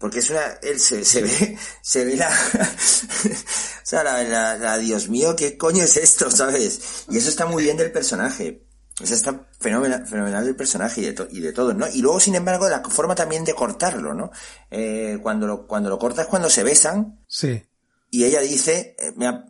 [0.00, 4.78] Porque es una, él se, se ve, se ve la, o sea, la, la, la,
[4.78, 7.04] Dios mío, ¿qué coño es esto, sabes?
[7.10, 8.66] Y eso está muy bien del personaje.
[8.98, 11.86] Eso está fenomenal, fenomenal del personaje y de, to, y de todo, ¿no?
[11.86, 14.30] Y luego, sin embargo, la forma también de cortarlo, ¿no?
[14.70, 17.22] Eh, cuando lo, cuando lo cortas cuando se besan.
[17.28, 17.62] Sí.
[18.10, 19.44] Y ella dice, eh, me ha,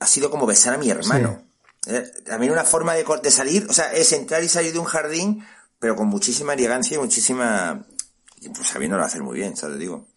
[0.00, 1.44] ha sido como besar a mi hermano.
[1.84, 1.94] Sí.
[1.94, 4.84] Eh, también una forma de, de salir, o sea, es entrar y salir de un
[4.84, 5.44] jardín,
[5.80, 7.84] pero con muchísima elegancia y muchísima,
[8.50, 9.78] pues sabiéndolo hacer muy bien, ¿sabes?
[9.78, 10.08] Digo.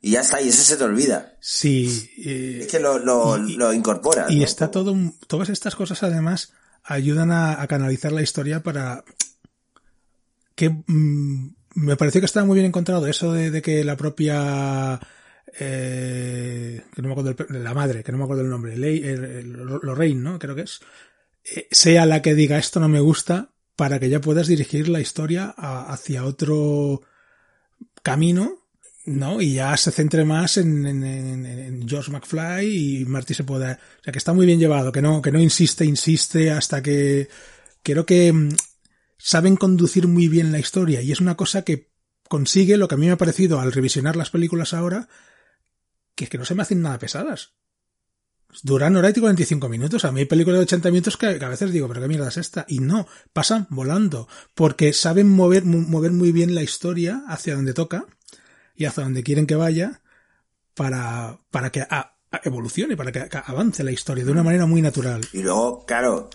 [0.00, 1.36] Y ya está, y eso se te olvida.
[1.40, 2.10] Sí.
[2.18, 4.30] Eh, es que lo, lo, y, lo incorporas.
[4.30, 4.44] Y ¿no?
[4.44, 4.96] está todo,
[5.28, 9.04] todas estas cosas además ayudan a, a canalizar la historia para
[10.56, 15.00] que mmm, me pareció que estaba muy bien encontrado eso de, de que la propia
[15.58, 18.84] eh, que no me acuerdo de la madre, que no me acuerdo el nombre, el,
[18.84, 20.38] el, Lorraine, ¿no?
[20.38, 20.80] Creo que es,
[21.44, 25.00] eh, sea la que diga esto no me gusta para que ya puedas dirigir la
[25.00, 27.02] historia a, hacia otro
[28.02, 28.62] camino
[29.04, 29.40] ¿no?
[29.40, 34.04] Y ya se centre más en, en, en, George McFly y Marty se pueda, o
[34.04, 37.28] sea que está muy bien llevado, que no, que no insiste, insiste hasta que,
[37.82, 38.50] creo que mm,
[39.18, 41.90] saben conducir muy bien la historia y es una cosa que
[42.28, 45.08] consigue lo que a mí me ha parecido al revisionar las películas ahora,
[46.14, 47.54] que es que no se me hacen nada pesadas.
[48.62, 50.04] Duran hora y 45 minutos.
[50.04, 52.36] A mí hay películas de 80 minutos que, a veces digo, pero qué mierda es
[52.36, 52.64] esta.
[52.68, 54.28] Y no, pasan volando.
[54.54, 58.04] Porque saben mover, mover muy bien la historia hacia donde toca
[58.76, 60.02] y hacia donde quieren que vaya
[60.74, 64.82] para, para que a, evolucione, para que, que, avance la historia de una manera muy
[64.82, 65.22] natural.
[65.32, 66.28] Y luego, claro,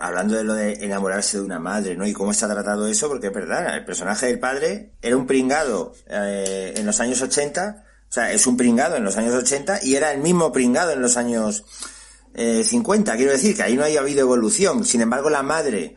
[0.00, 2.06] hablando de lo de enamorarse de una madre, ¿no?
[2.06, 5.92] Y cómo está tratado eso, porque es verdad, el personaje del padre era un pringado
[6.06, 9.94] eh, en los años 80, o sea, es un pringado en los años 80 y
[9.94, 11.64] era el mismo pringado en los años
[12.34, 13.16] eh, 50.
[13.16, 14.84] Quiero decir que ahí no haya habido evolución.
[14.84, 15.94] Sin embargo, la madre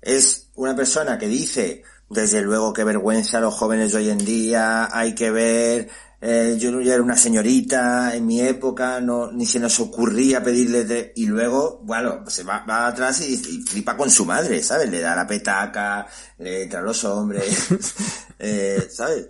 [0.00, 4.88] es una persona que dice, desde luego, qué vergüenza los jóvenes de hoy en día,
[4.96, 5.88] hay que ver,
[6.20, 11.12] eh, yo ya era una señorita en mi época, no, ni se nos ocurría pedirle
[11.16, 14.88] y luego, bueno, se va, va atrás y, y, flipa con su madre, ¿sabes?
[14.88, 16.06] Le da la petaca,
[16.38, 17.66] le entra a los hombres,
[18.38, 19.26] eh, ¿sabes?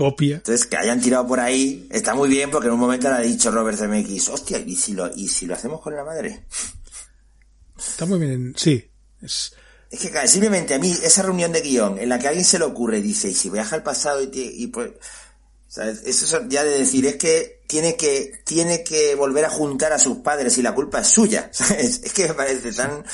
[0.00, 0.36] Copia.
[0.36, 3.20] Entonces, que hayan tirado por ahí, está muy bien porque en un momento le ha
[3.20, 6.46] dicho Robert Zemeckis, hostia, ¿y si lo, y si lo hacemos con la madre?
[7.78, 8.90] Está muy bien, sí.
[9.20, 9.52] Es,
[9.90, 12.58] Es que simplemente a mí, esa reunión de guion en la que a alguien se
[12.58, 14.92] le ocurre y dice, y si viaja al pasado y, y pues,
[15.68, 16.00] ¿sabes?
[16.06, 20.20] Eso ya de decir, es que tiene que, tiene que volver a juntar a sus
[20.20, 22.00] padres y la culpa es suya, ¿sabes?
[22.04, 23.04] Es que me parece tan,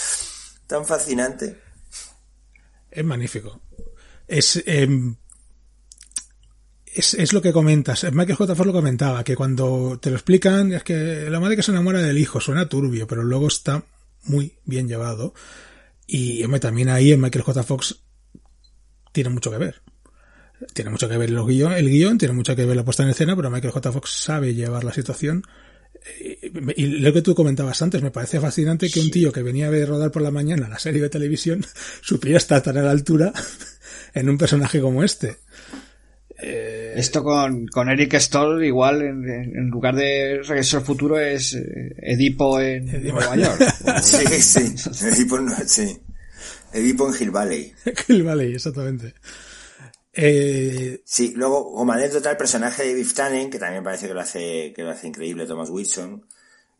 [0.68, 1.60] tan fascinante.
[2.92, 3.60] Es magnífico.
[4.28, 5.16] Es, em,
[6.96, 8.04] es, es lo que comentas.
[8.12, 8.54] Michael J.
[8.54, 12.00] Fox lo comentaba, que cuando te lo explican, es que la madre que se enamora
[12.00, 13.84] del hijo suena turbio, pero luego está
[14.24, 15.34] muy bien llevado.
[16.06, 17.62] Y hombre, también ahí en Michael J.
[17.62, 18.00] Fox
[19.12, 19.82] tiene mucho que ver.
[20.72, 23.10] Tiene mucho que ver el guion, el guion, tiene mucho que ver la puesta en
[23.10, 23.92] escena, pero Michael J.
[23.92, 25.42] Fox sabe llevar la situación.
[26.20, 29.68] Eh, Y lo que tú comentabas antes, me parece fascinante que un tío que venía
[29.68, 31.64] a rodar por la mañana la serie de televisión
[32.00, 33.32] supiera estar tan a la altura
[34.14, 35.38] en un personaje como este.
[36.38, 42.60] Esto con, con Eric Stoll igual en, lugar de Regreso al Futuro es eh, Edipo
[42.60, 43.18] en Edipo.
[43.20, 43.60] Nueva York.
[44.02, 44.74] Sí, sí.
[45.06, 45.98] Edipo, no- sí.
[46.72, 47.72] Edipo en Hill Valley.
[48.08, 49.14] el Valley, exactamente.
[50.12, 54.20] Eh, Sí, luego, como anécdota, el personaje de Biff Tannen, que también parece que lo
[54.20, 56.24] hace, que lo hace increíble Thomas Wilson,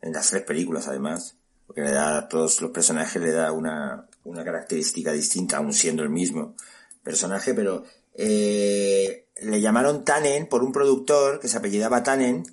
[0.01, 4.05] en las tres películas además, porque le da a todos los personajes le da una,
[4.23, 6.55] una característica distinta, aun siendo el mismo
[7.03, 7.83] personaje, pero
[8.17, 12.43] eh, le llamaron Tannen por un productor que se apellidaba Tannen,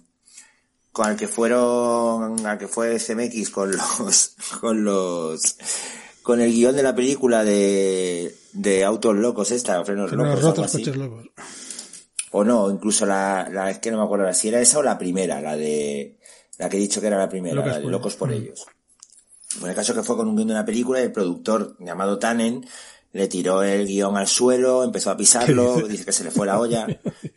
[0.93, 5.57] con el que fueron, al que fue CMX con los, con los,
[6.23, 10.97] con el guion de la película de, de Autos Locos esta, Frenos Locos, rotos coches
[10.97, 11.27] locos.
[12.31, 14.99] O no, incluso la, la, es que no me acuerdo si era esa o la
[14.99, 16.19] primera, la de,
[16.59, 18.19] la que he dicho que era la primera, Locas la de por Locos ellos.
[18.19, 18.67] por ellos.
[19.61, 22.19] Bueno, el caso que fue con un guion de una película y el productor llamado
[22.19, 22.67] Tannen
[23.15, 26.05] le tiró el guion al suelo, empezó a pisarlo, ¿Qué dice?
[26.05, 26.87] que se le fue la olla.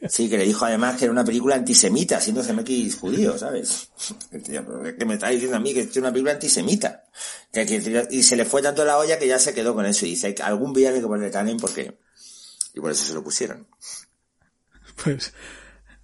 [0.10, 3.90] Sí, que le dijo además que era una película antisemita, siendo CMX judío, ¿sabes?
[4.32, 7.06] ¿Qué me está diciendo a mí que es una película antisemita?
[7.54, 10.06] Que- que- y se le fue tanto la olla que ya se quedó con eso
[10.06, 11.98] y dice, algún día hay que ponerle Tannen porque...
[12.74, 13.68] Y por eso se lo pusieron.
[15.04, 15.34] Pues,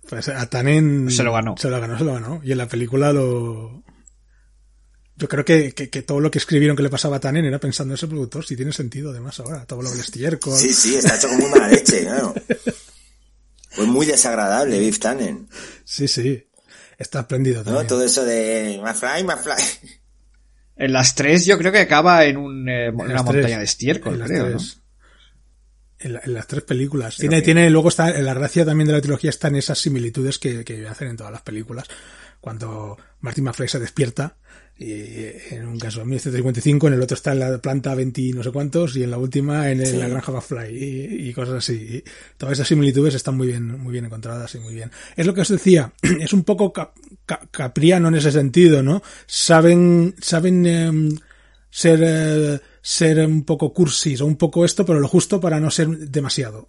[0.10, 1.56] pues a Tannen Se lo ganó.
[1.58, 2.42] Se lo ganó, se lo ganó.
[2.44, 3.83] Y en la película lo...
[5.24, 7.58] Yo creo que, que, que todo lo que escribieron que le pasaba a Tannen era
[7.58, 10.58] pensando en ese productor, si tiene sentido además ahora, todo lo del estiércol.
[10.58, 12.34] Sí, sí, está hecho muy mala leche, claro.
[13.70, 15.48] Fue muy desagradable, Biff Tannen.
[15.86, 16.46] sí, sí.
[16.98, 17.64] Está espléndido ¿no?
[17.64, 17.88] también.
[17.88, 19.64] Todo eso de McFly, McFly.
[20.76, 23.58] En las tres yo creo que acaba en un, eh, En una montaña tres.
[23.60, 24.50] de estiércol, En las creo, ¿no?
[24.58, 24.80] tres.
[26.00, 27.16] En, la- en las tres películas.
[27.16, 30.38] Tiene, que- tiene, luego está, en la gracia también de la trilogía están esas similitudes
[30.38, 31.88] que, que hacen en todas las películas.
[32.42, 34.36] Cuando Martin McFly se despierta,
[34.84, 38.34] y en un caso en 1955, en el otro está en la planta 20 y
[38.34, 39.98] no sé cuántos, y en la última en, Sí.
[39.98, 41.74] la granja McFly, y, y cosas así.
[41.74, 42.04] Y
[42.38, 44.92] todas esas similitudes están muy bien, muy bien encontradas y muy bien.
[45.16, 46.94] Es lo que os decía, es un poco cap-
[47.26, 49.02] ca- capriano en ese sentido, ¿no?
[49.26, 51.18] Saben, saben, em,
[51.70, 55.72] ser eh, ser un poco cursis o un poco esto, pero lo justo para no
[55.72, 56.68] ser demasiado.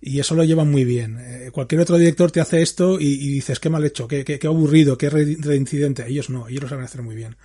[0.00, 1.18] Y eso lo llevan muy bien.
[1.18, 4.38] Eh, cualquier otro director te hace esto y, y dices, qué mal hecho, qué, qué,
[4.38, 6.04] qué aburrido, qué re- reincidente.
[6.06, 7.36] Ellos no, ellos lo saben hacer muy bien.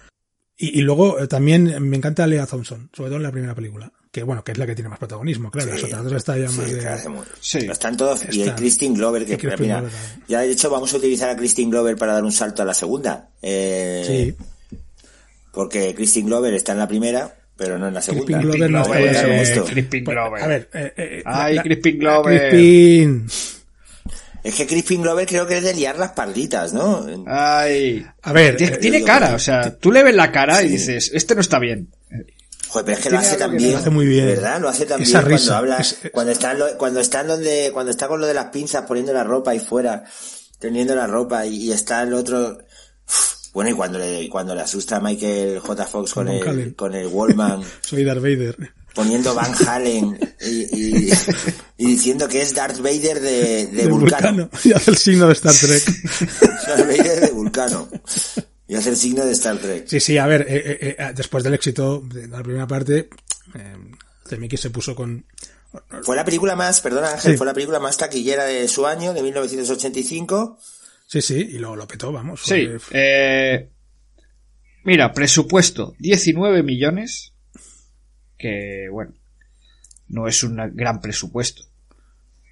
[0.64, 3.92] Y, y luego eh, también me encanta Lea Thompson, sobre todo en la primera película.
[4.12, 5.72] Que bueno, que es la que tiene más protagonismo, claro.
[5.74, 6.80] Sí, las otras dos está ya Sí, más de...
[6.80, 7.58] que hace muy- Sí.
[7.60, 8.56] Están todos, y el Están.
[8.58, 9.84] Christine Glover, que mira,
[10.28, 12.74] ya de hecho vamos a utilizar a Christine Glover para dar un salto a la
[12.74, 13.30] segunda.
[13.42, 14.04] Eh,
[14.38, 14.46] Sí,
[15.54, 18.26] Porque Christine Glover está en la primera, pero no en la segunda.
[18.26, 19.72] Crispin Glover no está en la segunda.
[19.72, 20.44] Crispin Pues, Glover.
[20.44, 22.50] a ver, eh, eh, Ay, la- Crispin la- Glover.
[22.50, 23.28] Crispin.
[24.44, 27.06] Es que Crispin Glover creo que es de liar las parditas, ¿no?
[27.28, 28.06] Ay.
[28.24, 31.12] A ver, Tiene, eh, tiene cara, o sea, tú le ves la cara y dices,
[31.14, 31.90] este no está bien.
[32.70, 33.74] Joder, pero es que lo hace también.
[33.74, 34.26] lo hace muy bien.
[34.28, 34.60] ¿Verdad?
[34.62, 37.70] Lo hace también Esa cuando risa, habla, es- es- cuando está, cuando está en donde,
[37.74, 40.04] cuando está con lo de las pinzas poniendo la ropa ahí fuera,
[40.58, 42.60] teniendo la ropa y, y está el otro,
[43.54, 45.86] bueno, y cuando le, cuando le asusta a Michael J.
[45.86, 48.56] Fox con el, con el Wallman, soy Darth Vader.
[48.94, 51.10] Poniendo Van Halen y, y,
[51.78, 54.48] y diciendo que es Darth Vader de, de, De Vulcano.
[54.48, 54.50] Vulcano.
[54.64, 55.84] Y hace el signo de Star Trek.
[56.68, 57.90] Darth Vader de Vulcano.
[58.68, 59.86] Y hace el signo de Star Trek.
[59.88, 63.10] Sí, sí, a ver, eh, eh, eh, después del éxito de la primera parte,
[63.56, 63.76] eh,
[64.30, 65.26] CMX se puso con...
[66.04, 67.38] Fue la película más, perdona Ángel, Sí.
[67.38, 70.58] fue la película más taquillera de su año, de 1985.
[71.08, 72.42] Sí, sí, y lo, lo petó, vamos.
[72.46, 72.68] Sí.
[72.80, 73.70] Fue- Eh,
[74.84, 77.34] mira, presupuesto 19 millones.
[78.42, 79.14] Que, bueno,
[80.08, 81.62] no es un gran presupuesto.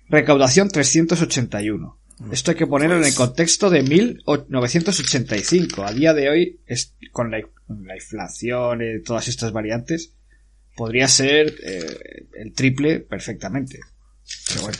[0.07, 1.97] Recaudación 381.
[2.31, 5.83] Esto hay que ponerlo en el contexto de 1985.
[5.83, 10.13] A día de hoy, es, con, la, con la inflación y todas estas variantes,
[10.75, 13.79] podría ser eh, el triple perfectamente.
[14.47, 14.77] Pero bueno,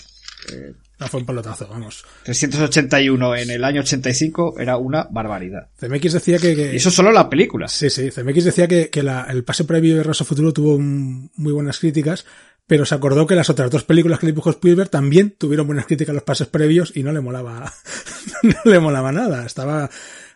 [0.54, 2.03] eh, No fue un pelotazo, vamos.
[2.23, 5.69] 381 en el año 85 era una barbaridad.
[5.79, 6.55] CMX decía que...
[6.55, 7.69] que y eso solo la película.
[7.69, 8.09] Sí, sí.
[8.12, 11.79] CMX decía que, que la, el pase previo de Rosa Futuro tuvo un, muy buenas
[11.79, 12.25] críticas,
[12.67, 16.12] pero se acordó que las otras dos películas que dibujó Spielberg también tuvieron buenas críticas
[16.12, 17.73] a los pases previos y no le molaba,
[18.43, 19.45] no le molaba nada.
[19.45, 19.89] Estaba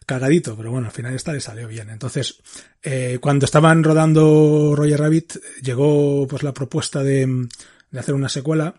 [0.05, 1.89] cagadito, pero bueno, al final esta le salió bien.
[1.89, 2.41] Entonces,
[2.81, 7.47] eh, cuando estaban rodando Roger Rabbit, llegó pues la propuesta de,
[7.91, 8.75] de hacer una secuela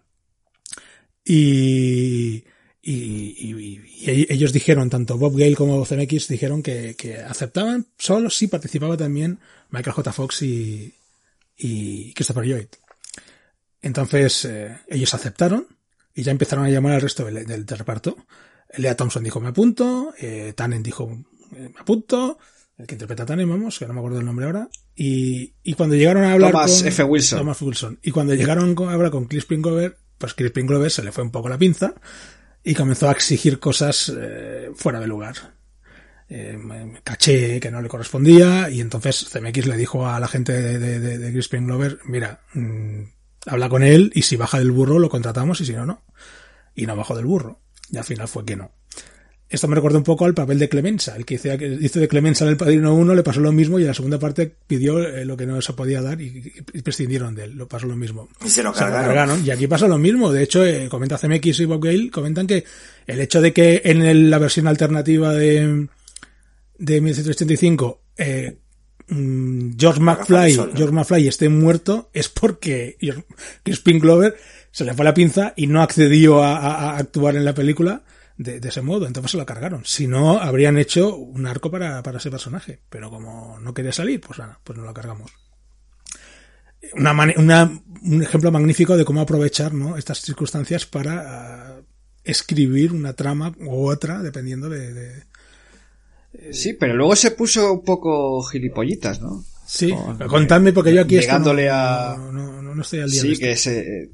[1.25, 2.45] y,
[2.83, 8.29] y, y, y, ellos dijeron, tanto Bob Gale como CMX dijeron que, que aceptaban solo
[8.29, 9.39] si participaba también
[9.71, 10.13] Michael J.
[10.13, 10.95] Fox y,
[11.57, 12.67] y Christopher Lloyd.
[13.81, 15.67] Entonces eh, ellos aceptaron
[16.15, 18.17] y ya empezaron a llamar al resto del, del, del reparto.
[18.77, 22.39] Lea Thompson dijo me apunto, eh, Tannen dijo me apunto,
[22.77, 24.69] el que interpreta a Tannen, vamos, que no me acuerdo el nombre ahora.
[24.97, 27.05] Y, y cuando llegaron a hablar Thomas con F.
[27.05, 27.39] Wilson.
[27.39, 31.13] Thomas Wilson y cuando llegaron a hablar con Crispin Glover, pues Crispin Glover se le
[31.13, 31.93] fue un poco la pinza
[32.63, 35.35] y comenzó a exigir cosas eh, fuera de lugar.
[36.31, 36.59] Eh,
[37.05, 41.19] caché que no le correspondía y entonces CMX le dijo a la gente de, de,
[41.19, 43.03] de, Crispin Glover, mira, mmm,
[43.45, 46.03] habla con él y si baja del burro lo contratamos y si no, no.
[46.75, 47.61] Y no bajó del burro.
[47.91, 48.73] Y al final fue que no.
[49.49, 51.15] Esto me recuerda un poco al papel de Clemenza.
[51.17, 53.89] El que hizo de Clemenza en El Padrino 1 le pasó lo mismo y en
[53.89, 56.53] la segunda parte pidió eh, lo que no se podía dar y,
[56.83, 57.53] prescindieron de él.
[57.53, 58.29] Lo pasó lo mismo.
[58.45, 59.45] Y se lo Se lo cargaron.
[59.45, 60.33] Y aquí pasa lo mismo.
[60.33, 62.65] De hecho, eh, comenta CMX y Bob Gale, comentan que
[63.07, 65.89] el hecho de que en el, la versión alternativa de,
[66.79, 68.57] de 1985 eh,
[69.07, 72.97] George McFly, George McFly esté muerto es porque
[73.63, 74.35] Crispin Glover
[74.73, 78.03] se le fue la pinza y no accedió a, a, a actuar en la película
[78.37, 79.85] de, de, ese modo, entonces se lo cargaron.
[79.85, 84.21] Si no, habrían hecho un arco para, para ese personaje, pero como no quería salir,
[84.21, 85.31] pues nada, pues no lo cargamos.
[86.95, 89.97] Una, una, un ejemplo magnífico de cómo aprovechar ¿no?
[89.97, 91.85] estas circunstancias para uh,
[92.23, 95.23] escribir una trama u otra, dependiendo de, de
[96.53, 99.45] Sí, pero luego se puso un poco gilipollitas, ¿no?
[99.67, 103.23] Sí, Con, contadme porque yo aquí llegándole no, a no, no, no, estoy al día.
[103.23, 104.11] Sí, que se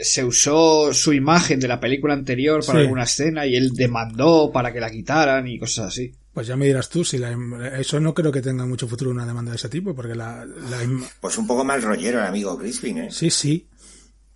[0.00, 2.84] se usó su imagen de la película anterior para sí.
[2.84, 6.12] alguna escena y él demandó para que la quitaran y cosas así.
[6.32, 7.36] Pues ya me dirás tú, si la,
[7.78, 10.44] eso no creo que tenga mucho futuro una demanda de ese tipo, porque la...
[10.44, 10.78] la
[11.20, 13.08] pues un poco mal rollero el amigo Crispin, ¿eh?
[13.10, 13.68] Sí, sí.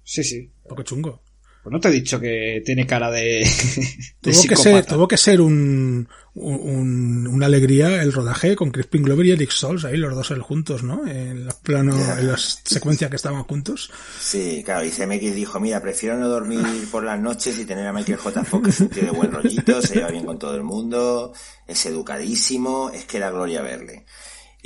[0.02, 0.50] Sí, sí.
[0.64, 1.22] Un poco chungo.
[1.64, 3.38] Pues no te he dicho que tiene cara de.
[4.22, 9.02] de tuvo, que ser, tuvo que ser un, un, una alegría el rodaje con Crispin
[9.02, 11.06] Glover y Eric Sols, ahí los dos él juntos, ¿no?
[11.06, 12.20] En los planos, yeah.
[12.20, 13.90] en las secuencias que estaban juntos.
[14.20, 16.60] Sí, claro, y CMX dijo, mira, prefiero no dormir
[16.92, 18.44] por las noches y tener a Michael J.
[18.44, 21.32] Fox, que es un tío de buen rollito, se lleva bien con todo el mundo,
[21.66, 24.04] es educadísimo, es que era gloria verle.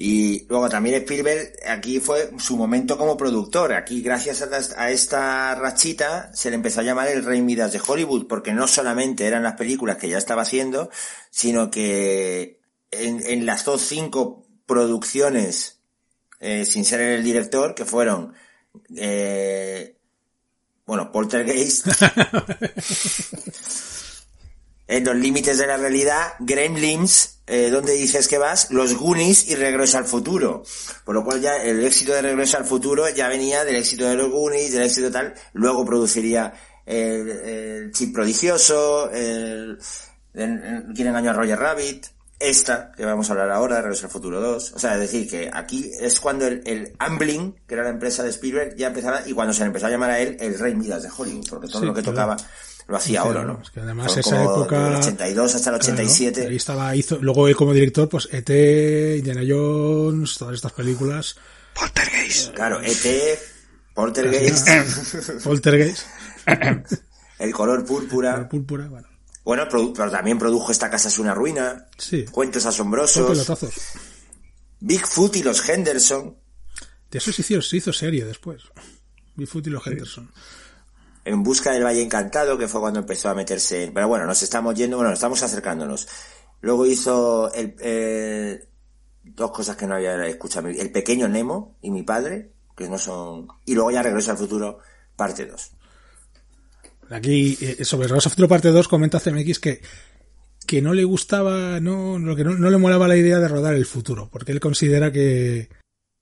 [0.00, 3.72] Y luego también Spielberg, aquí fue su momento como productor.
[3.72, 7.80] Aquí, gracias a, a, esta rachita, se le empezó a llamar el Rey Midas de
[7.84, 10.88] Hollywood, porque no solamente eran las películas que ya estaba haciendo,
[11.30, 12.60] sino que
[12.92, 15.80] en, en las dos cinco producciones,
[16.38, 18.34] eh, sin ser el director, que fueron,
[18.94, 19.96] eh,
[20.86, 21.88] bueno, Poltergeist,
[24.86, 28.70] en los límites de la realidad, Gremlins, eh, ¿dónde dices que vas?
[28.70, 30.62] Los Goonies y Regreso al Futuro.
[31.04, 34.14] Por lo cual ya el éxito de Regreso al Futuro ya venía del éxito de
[34.16, 36.52] los Goonies, del éxito tal, luego produciría
[36.84, 39.78] el, el Chip Prodigioso, el,
[40.34, 42.06] el, Quién engañó a Roger Rabbit,
[42.38, 44.72] esta, que vamos a hablar ahora, Regreso al Futuro 2.
[44.74, 48.22] O sea, es decir, que aquí es cuando el, el Amblin, que era la empresa
[48.22, 50.74] de Spielberg, ya empezaba, y cuando se le empezó a llamar a él el Rey
[50.74, 52.14] Midas de Hollywood, porque todo sí, lo que claro.
[52.14, 52.36] tocaba
[52.88, 53.60] lo hacía ahora, ¿no?
[53.62, 54.88] Es que además esa época...
[54.88, 56.32] Del 82 hasta el 87.
[56.32, 61.36] Claro, ahí estaba, hizo, luego él como director, pues E.T., Indiana Jones, todas estas películas.
[61.74, 62.54] Poltergeist.
[62.54, 63.38] Claro, E.T.,
[63.94, 64.68] Poltergeist.
[65.44, 66.06] Poltergeist.
[67.38, 68.36] el color púrpura.
[68.36, 69.08] El púrpura, bueno.
[69.44, 71.86] Bueno, pero también produjo Esta casa es una ruina.
[71.98, 72.24] Sí.
[72.24, 73.70] Cuentos asombrosos.
[74.80, 76.36] Bigfoot y los Henderson.
[77.10, 78.62] De eso se hizo, se hizo serie después.
[79.36, 80.22] Bigfoot y los sí.
[81.28, 83.90] En busca del Valle Encantado, que fue cuando empezó a meterse.
[83.92, 86.08] Pero bueno, nos estamos yendo, bueno, estamos acercándonos.
[86.62, 87.52] Luego hizo
[89.22, 90.68] dos cosas que no había escuchado.
[90.68, 93.46] El pequeño Nemo y mi padre, que no son...
[93.66, 94.78] Y luego ya Regreso al Futuro,
[95.16, 95.72] parte 2.
[97.10, 99.82] Aquí, eh, sobre Regreso al Futuro parte 2, comenta CMX que
[100.66, 104.28] que no le gustaba, no, no, no le molaba la idea de rodar el futuro,
[104.30, 105.70] porque él considera que,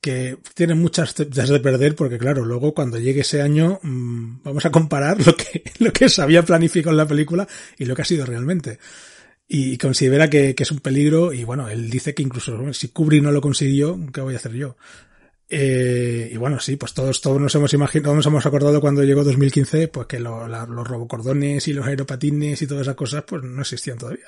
[0.01, 4.71] que tiene muchas de perder porque claro, luego cuando llegue ese año mmm, vamos a
[4.71, 8.05] comparar lo que, lo que se había planificado en la película y lo que ha
[8.07, 8.79] sido realmente.
[9.49, 13.23] Y considera que, que es un peligro y bueno, él dice que incluso si Kubrick
[13.23, 14.77] no lo consiguió, ¿qué voy a hacer yo?
[15.49, 19.23] Eh, y bueno, sí, pues todos, todos nos hemos imaginado, nos hemos acordado cuando llegó
[19.23, 23.43] 2015, pues que lo- la- los robocordones y los aeropatines y todas esas cosas, pues
[23.45, 24.27] no existían todavía.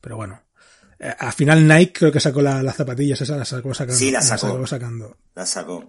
[0.00, 0.40] Pero bueno.
[1.04, 3.98] Eh, al final Nike creo que sacó la- las zapatillas, esas las sacó sacando.
[3.98, 4.66] Sí, las sacó.
[4.66, 5.16] sacando.
[5.34, 5.84] La sacó.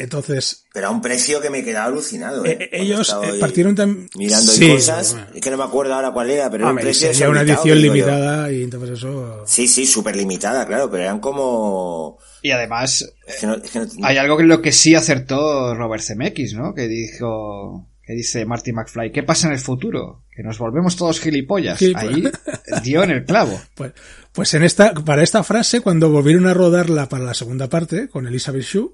[0.00, 2.56] Entonces, Pero a un precio que me quedaba alucinado, ¿eh?
[2.60, 4.08] eh, ellos eh, ahí partieron también...
[4.14, 5.12] Mirando sí, y cosas.
[5.14, 5.26] bueno.
[5.34, 7.82] Es que no me acuerdo ahora cuál era, pero era un precio sería una edición
[7.82, 9.42] limitada y entonces eso...
[9.44, 12.16] Sí, sí, súper limitada, claro, pero eran como...
[12.42, 15.74] Y además, Es que no, es que no- hay algo en lo que sí acertó
[15.74, 16.74] Robert Zemeckis, ¿no?
[16.74, 20.22] Que dijo, que dice Marty McFly, ¿qué pasa en el futuro?
[20.38, 21.80] Que nos volvemos todos gilipollas.
[21.80, 22.22] Sí, Ahí
[22.84, 23.60] dio en el clavo.
[23.74, 23.90] Pues,
[24.32, 28.24] pues en esta, para esta frase, cuando volvieron a rodarla para la segunda parte, con
[28.24, 28.92] Elizabeth Shue,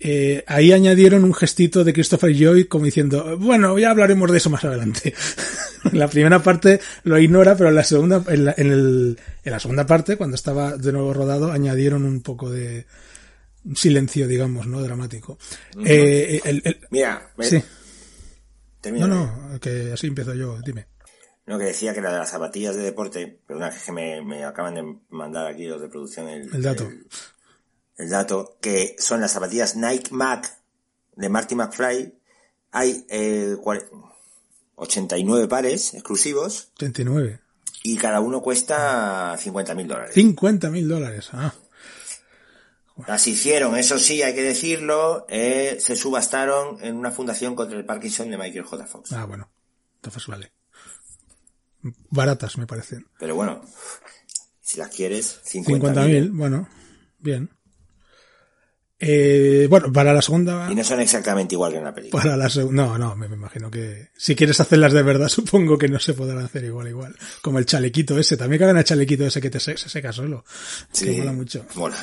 [0.00, 4.50] eh, ahí añadieron un gestito de Christopher Lloyd como diciendo, bueno, ya hablaremos de eso
[4.50, 5.14] más adelante.
[5.92, 9.60] la primera parte lo ignora, pero en la segunda, en la, en el, en la
[9.60, 12.86] segunda parte, cuando estaba de nuevo rodado, añadieron un poco de
[13.76, 14.82] silencio, digamos, ¿no?
[14.82, 15.38] Dramático.
[15.84, 17.62] Eh, el- el- Mira, me- sí.
[18.82, 20.86] No, no, que así empiezo yo, dime.
[21.46, 24.74] No, que decía que la de las zapatillas de deporte, perdona, que me, me acaban
[24.74, 26.84] de mandar aquí los de producción el, El dato.
[26.86, 27.06] El,
[27.96, 30.58] el dato, que son las zapatillas Nike Mac
[31.16, 32.14] de Marty McFly.
[32.72, 33.88] Hay eh, cuare-
[34.76, 37.40] 89 pares exclusivos 39.
[37.82, 40.14] y cada uno cuesta 50 mil dólares.
[40.14, 41.28] 50 mil dólares.
[41.32, 41.52] Ah.
[43.06, 47.84] Las hicieron, eso sí, hay que decirlo, eh, se subastaron en una fundación contra el
[47.84, 48.86] Parkinson de Michael J.
[48.86, 49.12] Fox.
[49.12, 49.50] Ah, bueno.
[49.96, 50.52] Entonces vale.
[52.10, 53.06] Baratas, me parecen.
[53.18, 53.62] Pero bueno,
[54.60, 56.68] si las quieres, 50 50.000, bueno.
[57.18, 57.50] Bien.
[59.02, 60.68] Eh, bueno, para la segunda...
[60.70, 62.22] Y no son exactamente igual que en la película.
[62.22, 62.84] Para la segunda...
[62.84, 64.10] No, no, me, me imagino que...
[64.14, 67.16] Si quieres hacerlas de verdad, supongo que no se podrán hacer igual, igual.
[67.40, 68.36] Como el chalequito ese.
[68.36, 70.44] También caben el chalequito ese que te se, se seca solo.
[70.92, 71.64] Que mola mucho.
[71.76, 71.96] Mola.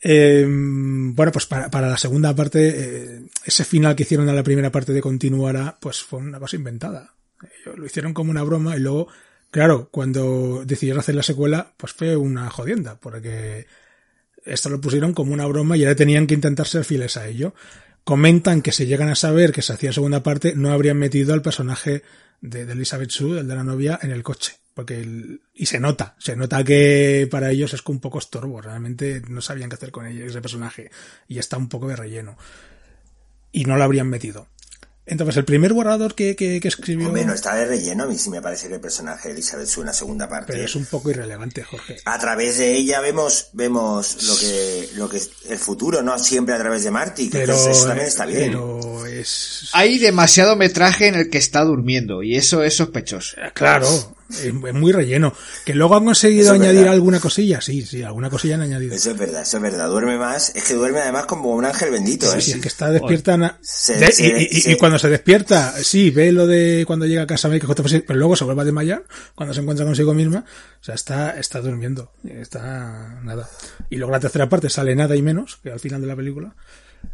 [0.00, 4.42] Eh, bueno, pues para, para la segunda parte, eh, ese final que hicieron a la
[4.42, 7.14] primera parte de Continuará, pues fue una cosa inventada.
[7.42, 9.08] Ellos lo hicieron como una broma y luego,
[9.50, 13.66] claro, cuando decidieron hacer la secuela, pues fue una jodienda, porque
[14.44, 17.54] esto lo pusieron como una broma y ahora tenían que intentar ser fieles a ello.
[18.04, 21.42] Comentan que si llegan a saber que se hacía segunda parte, no habrían metido al
[21.42, 22.02] personaje
[22.40, 24.54] de, de Elizabeth Shue, el de la novia, en el coche.
[24.78, 28.60] Porque el- y se nota, se nota que para ellos es que un poco estorbo,
[28.60, 30.92] realmente no sabían qué hacer con ella, ese personaje,
[31.26, 32.38] y está un poco de relleno.
[33.50, 34.46] Y no lo habrían metido.
[35.04, 37.08] Entonces, el primer borrador que, que, que escribió...
[37.08, 39.66] Hombre, no está de relleno, a mí sí me parece que el personaje de Elizabeth
[39.66, 40.52] Shue en la segunda parte.
[40.52, 41.96] Pero es un poco irrelevante, Jorge.
[42.04, 46.54] A través de ella vemos, vemos lo que, lo que es el futuro, no siempre
[46.54, 48.52] a través de Marty, que Pero, eso también eh, está bien.
[48.52, 49.70] pero es...
[49.72, 53.38] Hay demasiado metraje en el que está durmiendo y eso es sospechoso.
[53.54, 55.32] Claro, es es muy relleno.
[55.64, 56.94] Que luego han conseguido Eso es añadir verdad.
[56.94, 58.94] alguna cosilla, sí, sí, alguna cosilla han añadido.
[58.94, 59.88] Eso es verdad, eso es verdad.
[59.88, 62.40] Duerme más, es que duerme además como un ángel bendito, ¿eh?
[62.40, 63.36] Sí, es que está despierta.
[63.36, 66.84] na- Se- de- se- y, y- se- y cuando se despierta, sí, ve lo de
[66.86, 67.48] cuando llega a casa.
[67.48, 69.04] Fox, pero luego se vuelve a desmayar
[69.34, 70.44] cuando se encuentra consigo misma.
[70.80, 72.12] O sea, está, está durmiendo.
[72.24, 73.48] Está nada.
[73.90, 76.54] Y luego la tercera parte sale nada y menos, que al final de la película.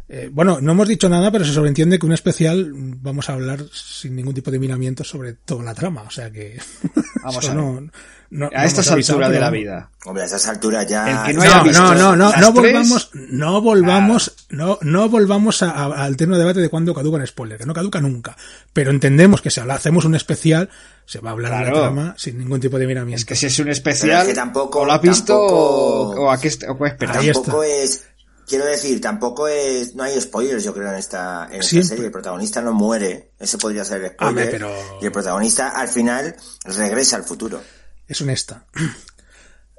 [0.07, 3.63] Eh, bueno, no hemos dicho nada, pero se sobreentiende que un especial vamos a hablar
[3.73, 6.03] sin ningún tipo de miramiento sobre toda la trama.
[6.03, 6.59] O sea que.
[7.23, 7.57] Vamos a ver.
[7.57, 7.91] no- no-
[8.29, 9.89] no A estas alturas de la vida.
[10.05, 11.21] Hombre, a esas alturas ya...
[11.21, 14.35] El que no haya No, visto no, no, no, las no tres- volvamos, no volvamos,
[14.49, 17.73] no, no volvamos a- a- al tema debate de cuándo caduca un spoiler, que no
[17.73, 18.35] caduca nunca.
[18.73, 20.69] Pero entendemos que si hacemos un especial,
[21.05, 21.75] se va a hablar de Claro.
[21.75, 23.19] la trama sin ningún tipo de miramiento.
[23.21, 26.25] Es que si es un especial, es que tampoco- o lo has visto tampoco- o,
[26.25, 27.17] o a qué, o qué esperas.
[27.25, 27.83] Tampoco está.
[27.83, 28.03] es...
[28.47, 29.95] Quiero decir, tampoco es...
[29.95, 32.05] No hay spoilers, yo creo, en esta, en esta serie.
[32.05, 33.31] El protagonista no muere.
[33.39, 34.29] Ese podría ser el spoiler.
[34.29, 36.35] Hombre, pero- Y el protagonista, al final,
[36.65, 37.61] regresa al futuro.
[38.07, 38.65] Es honesta.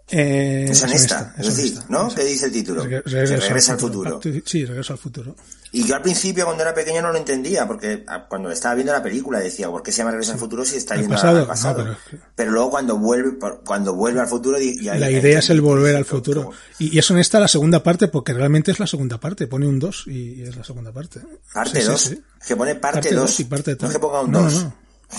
[0.08, 1.34] Eh, Es honesta.
[1.36, 1.86] es Es decir, honesta.
[1.92, 2.08] ¿no?
[2.08, 2.84] Es- ¿Qué dice el título?
[2.84, 4.20] Reg- Que regresa al futuro.
[4.44, 5.34] Sí, regresa al futuro.
[5.72, 8.92] Y yo al principio, cuando era pequeño, no lo entendía, porque ah, cuando estaba viendo
[8.92, 11.46] la película decía, ¿por qué se llama Regreso al futuro si está yendo pasado, al
[11.48, 11.84] pasado?
[11.84, 15.50] no, pero, pero- luego cuando vuelve, cuando vuelve al futuro, ya- La ya idea es
[15.50, 16.44] el volver al futuro.
[16.44, 19.48] como Y, es honesta la segunda parte, porque realmente es la segunda parte.
[19.48, 21.20] Pone un 2 y es la segunda parte.
[21.52, 22.00] Parte Sí, sí, 2.
[22.00, 22.22] sí.
[22.46, 23.20] Que pone parte Parte 2.
[23.30, 23.92] dos y parte no tres.
[23.92, 24.66] que ponga un No, 2.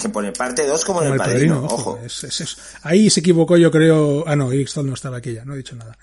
[0.02, 1.76] Que pone parte 2 como, en el padrino, ojo.
[1.76, 2.00] ojo.
[2.06, 4.24] Es- es- es- Ahí se equivocó, yo creo.
[4.28, 5.98] Ah, no, Ixtal no estaba aquí ya, no he dicho nada.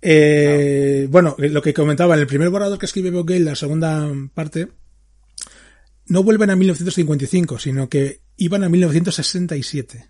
[0.00, 4.08] Eh, Bueno, lo que comentaba, en el primer borrador que escribe Bob Gale, la segunda
[4.34, 4.68] parte,
[6.06, 10.06] no vuelven a 1955, sino que iban a 1967.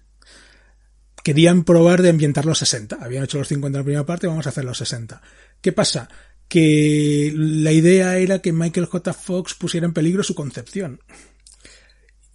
[1.25, 2.99] Querían probar de ambientar los 60.
[3.01, 5.23] Habían hecho los 50 en la primera parte, vamos a hacer los 60.
[5.61, 6.09] ¿Qué pasa?
[6.49, 9.13] Que la idea era que Michael J.
[9.13, 11.01] Fox pusiera en peligro su concepción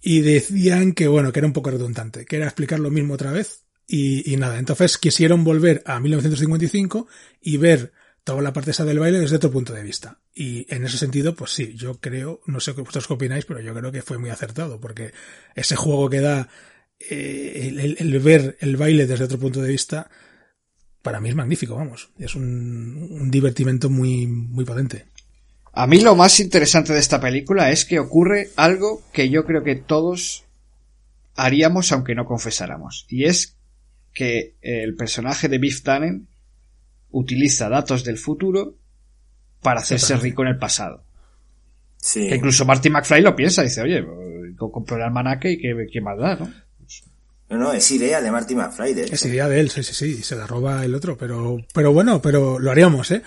[0.02, 3.30] y decían que bueno, que era un poco redundante, que era explicar lo mismo otra
[3.30, 4.58] vez y, y nada.
[4.58, 7.06] Entonces quisieron volver a 1955
[7.40, 7.92] y ver
[8.24, 10.20] toda la parte esa del baile desde otro punto de vista.
[10.34, 13.74] Y en ese sentido, pues sí, yo creo, no sé qué vosotros opináis, pero yo
[13.74, 15.12] creo que fue muy acertado, porque
[15.54, 16.48] ese juego que da
[16.98, 20.10] eh, el ver el baile desde otro punto de vista,
[21.02, 22.10] para mí es magnífico, vamos.
[22.18, 25.06] Es un, un divertimento muy, muy potente.
[25.72, 29.62] A mí lo más interesante de esta película es que ocurre algo que yo creo
[29.64, 30.44] que todos
[31.34, 33.06] haríamos aunque no confesáramos.
[33.08, 33.56] Y es
[34.12, 36.28] que el personaje de Biff Tannen
[37.10, 38.74] utiliza datos del futuro
[39.62, 41.04] para hacerse rico en el pasado.
[41.96, 42.28] Sí.
[42.28, 44.04] Que incluso Marty McFly lo piensa, dice, oye,
[44.58, 46.52] co- compro el almanaque y qué, qué más da, ¿no?
[47.48, 49.14] No, no, es idea de Marty McFly, de hecho.
[49.14, 51.92] Es idea de él, sí, sí, sí, y se la roba el otro, pero, pero
[51.92, 53.22] bueno, pero lo haríamos, ¿eh?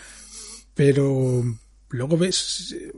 [0.74, 1.44] Pero
[1.90, 2.92] luego ves eh,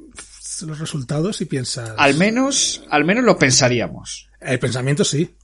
[0.66, 1.94] los resultados y piensas...
[1.98, 4.30] Al menos, al menos lo pensaríamos.
[4.40, 5.36] El pensamiento sí.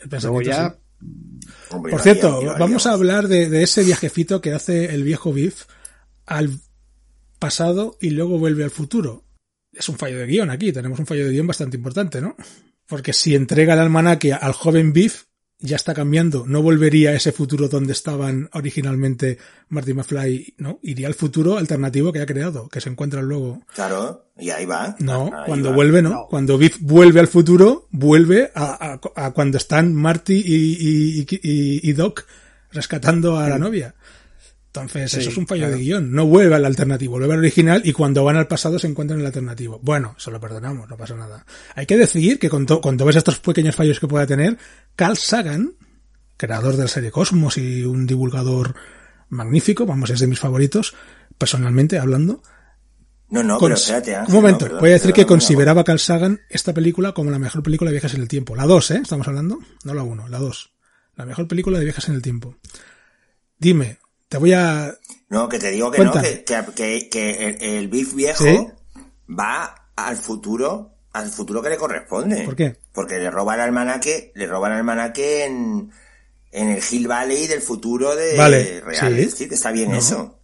[0.00, 1.06] El pensamiento ya, sí.
[1.70, 5.64] Hombre, Por cierto, vamos a hablar de, de ese viajecito que hace el viejo Biff
[6.26, 6.50] al
[7.38, 9.24] pasado y luego vuelve al futuro.
[9.72, 12.36] Es un fallo de guion aquí, tenemos un fallo de guion bastante importante, ¿no?
[12.86, 15.24] Porque si entrega el almanaque al joven Biff,
[15.66, 19.38] ya está cambiando, no volvería a ese futuro donde estaban originalmente
[19.70, 20.78] Marty McFly, ¿no?
[20.82, 23.62] Iría al futuro alternativo que ha creado, que se encuentra luego.
[23.74, 24.94] Claro, y ahí va.
[24.98, 25.74] No, Ahí cuando va.
[25.76, 26.10] vuelve no.
[26.10, 26.26] No.
[26.28, 31.90] Cuando Biff vuelve al futuro, vuelve a, a- a cuando están Marty y, y- y-
[31.90, 32.26] y Doc
[32.70, 33.94] rescatando a la novia.
[34.74, 35.76] Entonces, Sí, eso es un fallo claro.
[35.76, 36.10] de guion.
[36.12, 39.20] No vuelve al alternativo, vuelve al original y cuando van al pasado se encuentran en
[39.20, 39.78] el alternativo.
[39.82, 41.46] Bueno, eso lo perdonamos, no pasa nada.
[41.76, 44.58] Hay que decir que con to- cuando ves estos pequeños fallos que pueda tener,
[44.96, 45.74] Carl Sagan,
[46.36, 48.74] creador de la serie Cosmos y un divulgador
[49.28, 50.94] magnífico, vamos, es de mis favoritos,
[51.38, 52.42] personalmente hablando,
[53.30, 55.28] No, no, pero espérate, Ángel, un momento, no, perdón, voy a decir perdón, que no.
[55.28, 58.56] consideraba Carl Sagan esta película como la mejor película de viajes en el tiempo.
[58.56, 59.00] La 2, ¿eh?
[59.04, 59.60] Estamos hablando.
[59.84, 60.72] No la 1, la 2.
[61.16, 62.56] La mejor película de viajes en el tiempo.
[63.58, 63.98] Dime,
[64.34, 64.92] te voy a...
[65.28, 68.66] No, que te digo que no, que, que, el, el Biff viejo ¿Sí?
[69.32, 72.42] va al futuro, al futuro que le corresponde.
[72.42, 72.76] ¿Por qué?
[72.92, 75.92] Porque le roba el almanaque, le roba el almanaque en,
[76.50, 79.30] en el Hill Valley del futuro de Vale, real.
[79.30, 79.48] sí.
[79.48, 79.98] Que está bien No.
[79.98, 80.40] eso.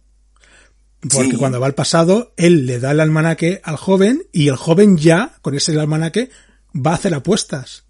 [1.01, 1.37] Porque Sí.
[1.37, 5.33] cuando va al pasado, él le da el almanaque al joven y el joven ya,
[5.41, 6.29] con ese almanaque,
[6.73, 7.83] va a hacer apuestas.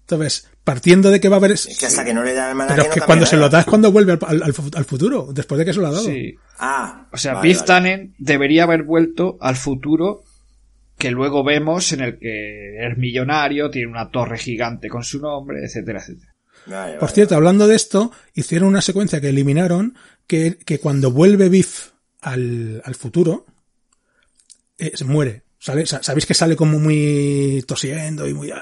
[0.00, 1.52] Entonces, partiendo de que va a haber...
[1.52, 3.60] Es que hasta que no le da el Pero es que cuando se lo da
[3.60, 5.92] es cuando vuelve al, al- al fu- al futuro, después de que se lo ha
[5.92, 6.04] dado.
[6.04, 6.34] sí.
[6.58, 7.66] Ah, O sea, vale, Biff vale.
[7.68, 10.24] Tannen debería haber vuelto al futuro
[10.98, 15.64] que luego vemos en el que es millonario, tiene una torre gigante con su nombre,
[15.64, 16.34] etcétera, etcétera.
[16.66, 19.94] Vale, Por vale, cierto, hablando de esto, hicieron una secuencia que eliminaron
[20.26, 21.90] que, que cuando vuelve Biff
[22.22, 23.46] al, al futuro,
[24.78, 25.42] eh, se muere.
[25.66, 28.52] Sale, sabéis que sale como muy tosiendo y muy,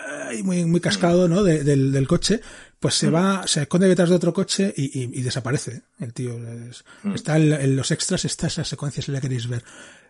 [0.43, 1.43] muy, muy cascado, ¿no?
[1.43, 2.41] De- del, del coche.
[2.81, 5.83] Pues se va, se esconde detrás de otro coche y, y- y desaparece.
[6.01, 6.33] El tío
[6.71, 6.83] es-
[7.15, 9.63] está en, en los extras, está esa secuencia si la queréis ver.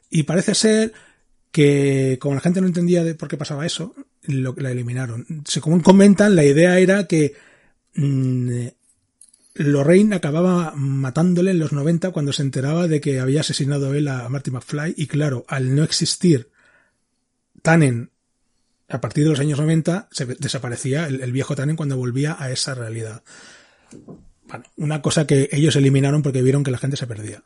[0.08, 0.92] Y parece ser
[1.50, 3.92] que como la gente no entendía de por qué pasaba eso,
[4.22, 5.26] lo, la eliminaron.
[5.46, 7.34] Según comentan, la idea era que
[7.96, 8.66] mm,
[9.56, 14.28] Lorraine acababa matándole en los 90 cuando se enteraba de que había asesinado él a
[14.28, 16.53] Marty McFly y claro, al no existir
[17.64, 18.10] Tannen
[18.90, 22.50] a partir de los años 90 se desaparecía el, el viejo Tannen cuando volvía a
[22.50, 23.22] esa realidad.
[24.46, 27.42] Bueno, una cosa que ellos eliminaron porque vieron que la gente se perdía.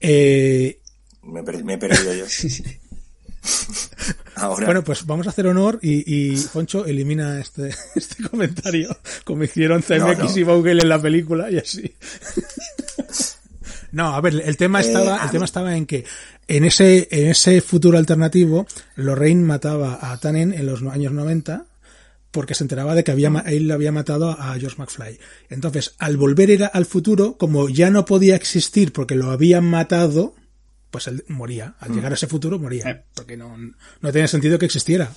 [0.00, 0.82] Eh,
[1.22, 2.26] Me, he per- me he perdido yo.
[4.36, 4.66] Ahora.
[4.66, 8.94] Bueno, pues vamos a hacer honor y, y Poncho elimina este, este comentario,
[9.24, 10.36] como hicieron CMX No, no.
[10.38, 11.94] y Vogel en la película y así.
[13.92, 16.04] No, a ver, el tema Eh, estaba, el tema estaba en que
[16.48, 18.66] en ese, en ese futuro alternativo,
[18.96, 21.66] Lorraine mataba a Tannen en los años 90
[22.30, 25.18] porque se enteraba de que había, ma- él le había matado a George McFly.
[25.50, 30.34] Entonces, al volver era al futuro, como ya no podía existir porque lo habían matado,
[30.90, 31.76] pues él moría.
[31.78, 32.90] Al llegar a ese futuro moría.
[32.90, 33.04] Eh.
[33.14, 35.12] Porque no, no tenía sentido que existiera.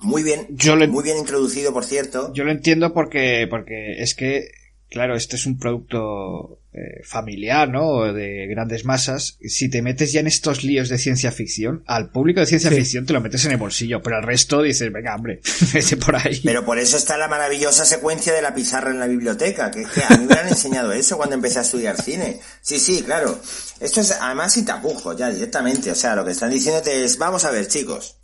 [0.00, 2.32] Muy bien, Yo le- muy bien introducido, por cierto.
[2.34, 4.50] Yo lo entiendo porque, porque es que,
[4.90, 8.12] claro, este es un producto eh, familiar, ¿no?
[8.12, 9.38] De grandes masas.
[9.40, 12.76] Si te metes ya en estos líos de ciencia ficción, al público de ciencia Sí.
[12.76, 15.40] ficción te lo metes en el bolsillo, pero al resto dices, venga, hombre,
[15.72, 16.40] vete por ahí.
[16.44, 19.88] Pero por eso está la maravillosa secuencia de la pizarra en la biblioteca, que es
[19.88, 22.38] que a mí me han enseñado eso cuando empecé a estudiar cine.
[22.60, 23.40] Sí, sí, claro.
[23.80, 25.90] Esto es además sin tapujos, ya directamente.
[25.90, 28.18] O sea, lo que están diciéndote es, vamos a ver, chicos.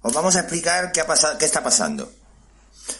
[0.00, 2.12] Os vamos a explicar qué ha pasado, qué está pasando.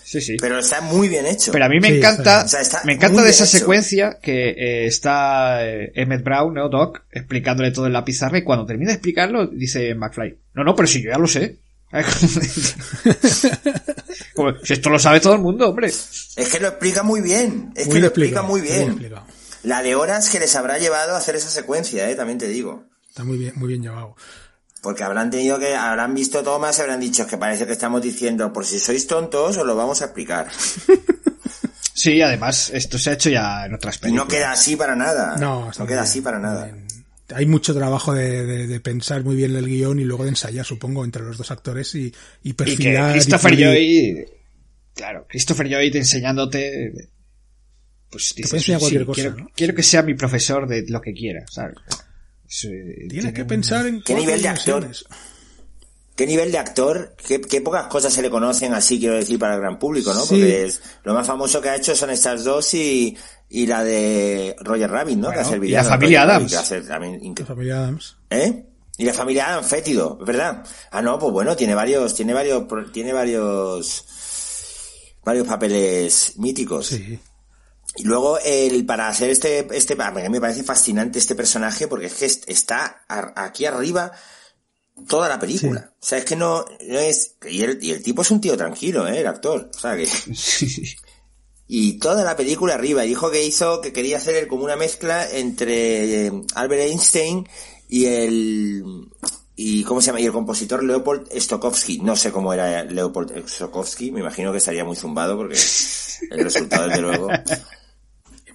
[0.05, 0.37] Sí, sí.
[0.41, 1.53] Pero está muy bien hecho.
[1.53, 2.47] Pero a mí me Sí, encanta, está bien.
[2.47, 3.59] O sea, está me encanta de esa hecho.
[3.59, 6.69] secuencia que eh, está eh, Emmett Brown, ¿no?
[6.69, 10.75] Doc, explicándole todo en la pizarra y cuando termina de explicarlo dice McFly, no, no,
[10.75, 11.59] pero si yo ya lo sé.
[14.35, 15.89] Como, si esto lo sabe todo el mundo, hombre.
[15.89, 17.73] Es que lo explica muy bien.
[17.77, 19.13] Es Muy que lo explica muy bien.
[19.63, 22.85] la de horas que les habrá llevado a hacer esa secuencia, eh, también te digo.
[23.09, 24.17] Está muy bien, muy bien llevado.
[24.85, 28.53] Porque habrán tenido que, habrán visto tomas y habrán dicho que parece que estamos diciendo,
[28.53, 30.47] por si sois tontos, os lo vamos a explicar.
[31.97, 34.25] Sí, además, esto se ha hecho ya en otras Y películas.
[34.27, 35.37] no queda así para nada.
[35.39, 36.71] No, no queda bien, así para nada.
[37.35, 40.67] Hay mucho trabajo de, de- de pensar muy bien el guion y luego de ensayar,
[40.67, 42.13] supongo, entre los dos actores y, y
[42.43, 43.13] Y que perfilar.
[43.13, 43.67] Christopher pulir.
[43.69, 44.27] Joy,
[44.95, 47.09] claro, Christopher Joy te enseñándote,
[48.11, 49.51] pues dices, enseñar cualquier sí, cosa, quiero, ¿no?
[49.55, 51.77] quiero que sea mi profesor de lo que quiera, ¿sabes?
[52.55, 54.89] Es, Tienes tiene que pensar en ¿Qué nivel de actor?
[56.17, 57.17] ¿Qué nivel de actor?
[57.27, 60.21] ¿Qué, qué pocas cosas se le conocen así, quiero decir, para el gran público, ¿no?
[60.21, 60.29] Sí.
[60.29, 63.17] Porque es- lo más famoso que ha hecho son estas dos y,
[63.51, 65.27] y la de Roger Rabbit, ¿no?
[65.27, 66.29] Bueno, que hace el y la familia incre-
[67.41, 68.17] La familia Adams.
[68.31, 68.65] ¿Eh?
[68.97, 70.63] Y la familia Adam, fétido, es verdad.
[70.93, 74.05] Ah, no, pues bueno, tiene varios, tiene varios, pro- tiene varios,
[75.25, 76.87] varios papeles míticos.
[76.87, 77.19] Sí.
[77.97, 82.07] Y luego, el, para hacer este, este, a mí me parece fascinante este personaje porque
[82.07, 83.05] es que est- está
[83.37, 84.11] aquí arriba
[85.09, 85.93] toda la película.
[86.01, 88.57] O sea, es que no, no es, y el, y el tipo es un tío
[88.57, 89.71] tranquilo, eh, el actor.
[89.75, 90.09] O sea, que,
[91.69, 93.05] y toda la película arriba.
[93.05, 97.49] Y dijo que hizo, que quería hacer como una mezcla entre eh, Albert Einstein
[97.89, 98.85] y el,
[99.57, 101.99] y cómo se llama, y el compositor Leopold Stokowski.
[102.01, 105.59] No sé cómo era Leopold Stokowski, me imagino que estaría muy zumbado porque
[106.31, 107.29] el resultado, desde luego.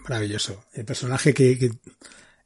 [0.10, 0.66] Maravilloso.
[0.74, 1.72] El personaje que, que-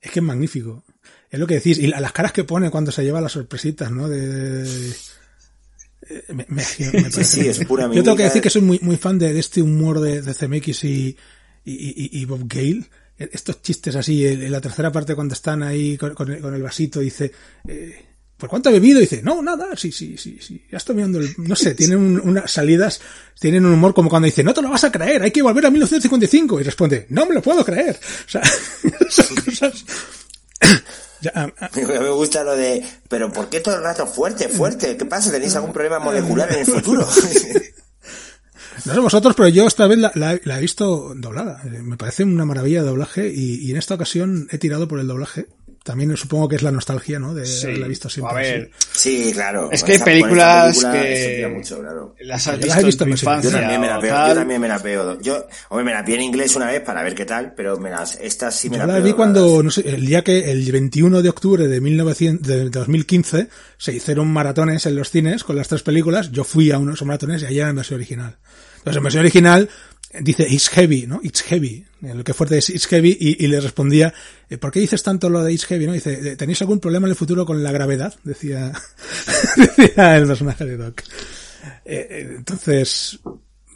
[0.02, 0.84] es que es magnífico.
[1.32, 1.80] Es lo que decís.
[1.80, 4.08] Y la- las caras que pone cuando se lleva las sorpresitas, ¿no?
[4.10, 4.64] De,
[6.10, 9.18] eh, me, me- sí, es pura Yo tengo que decir que soy muy, muy fan
[9.18, 11.18] de, de este humor de, de CMX y,
[11.66, 12.84] y, y- y Bob Gale.
[13.18, 16.62] Estos chistes así, en la tercera parte cuando están ahí con, con el, con el
[16.64, 17.32] vasito, dice,
[17.68, 18.04] eh,
[18.44, 19.00] ¿por cuánto ha bebido?
[19.00, 22.20] dice, no, nada, sí, sí, sí, sí, ya estoy mirando el, no sé, tienen un-
[22.20, 23.00] unas salidas,
[23.40, 25.66] tienen un humor como cuando dice, no te lo vas a creer, hay que volver
[25.66, 27.98] a 1955, y responde, no me lo puedo creer.
[28.28, 28.42] O sea,
[29.08, 29.86] esas cosas.
[31.22, 34.98] Ya, ah, ah, Me gusta lo de, pero ¿por qué todo el rato fuerte, fuerte?
[34.98, 35.32] ¿Qué pasa?
[35.32, 37.08] ¿Tenéis algún problema molecular en el futuro?
[38.86, 41.62] No sé vosotros, pero yo esta vez la, la- la he visto doblada.
[41.66, 45.00] Eh, Me parece una maravilla de doblaje y, y en esta ocasión he tirado por
[45.00, 45.46] el doblaje.
[45.84, 47.34] También supongo que es la nostalgia, ¿no?
[47.34, 47.66] De Sí.
[47.68, 48.32] haberla visto siempre.
[48.34, 49.70] A ver, Sí, claro.
[49.70, 52.16] Es que hay películas película que- mucho, claro.
[52.22, 53.98] las has Yo las visto, he visto en tu versión- Yo infancia también me la
[53.98, 54.30] o peo, tal.
[54.30, 55.20] yo también me la peo.
[55.22, 57.90] Yo, hombre, me la vi en inglés una vez para ver qué tal, pero me
[57.90, 60.50] las, estas sí me Yo las la peo vi cuando, no sé, el día que,
[60.52, 65.58] el 21 de octubre de, 1900, de 2015, se hicieron maratones en los cines con
[65.58, 66.32] las tres películas.
[66.32, 68.38] Yo fui a unos maratones y allá era en versión original.
[68.78, 69.70] Entonces, en versión original,
[70.22, 71.20] dice, it's heavy, ¿no?
[71.24, 71.86] It's heavy.
[72.02, 74.14] Eh, Lo que fuerte es it's heavy y, le respondía,
[74.50, 75.94] eh, ¿por qué dices tanto lo de it's heavy, no?
[75.94, 78.14] Dice, ¿tenéis algún problema en el futuro con la gravedad?
[78.24, 78.74] Decía,
[79.78, 81.02] decía el personaje de Doc.
[81.86, 83.20] Eh, eh, entonces,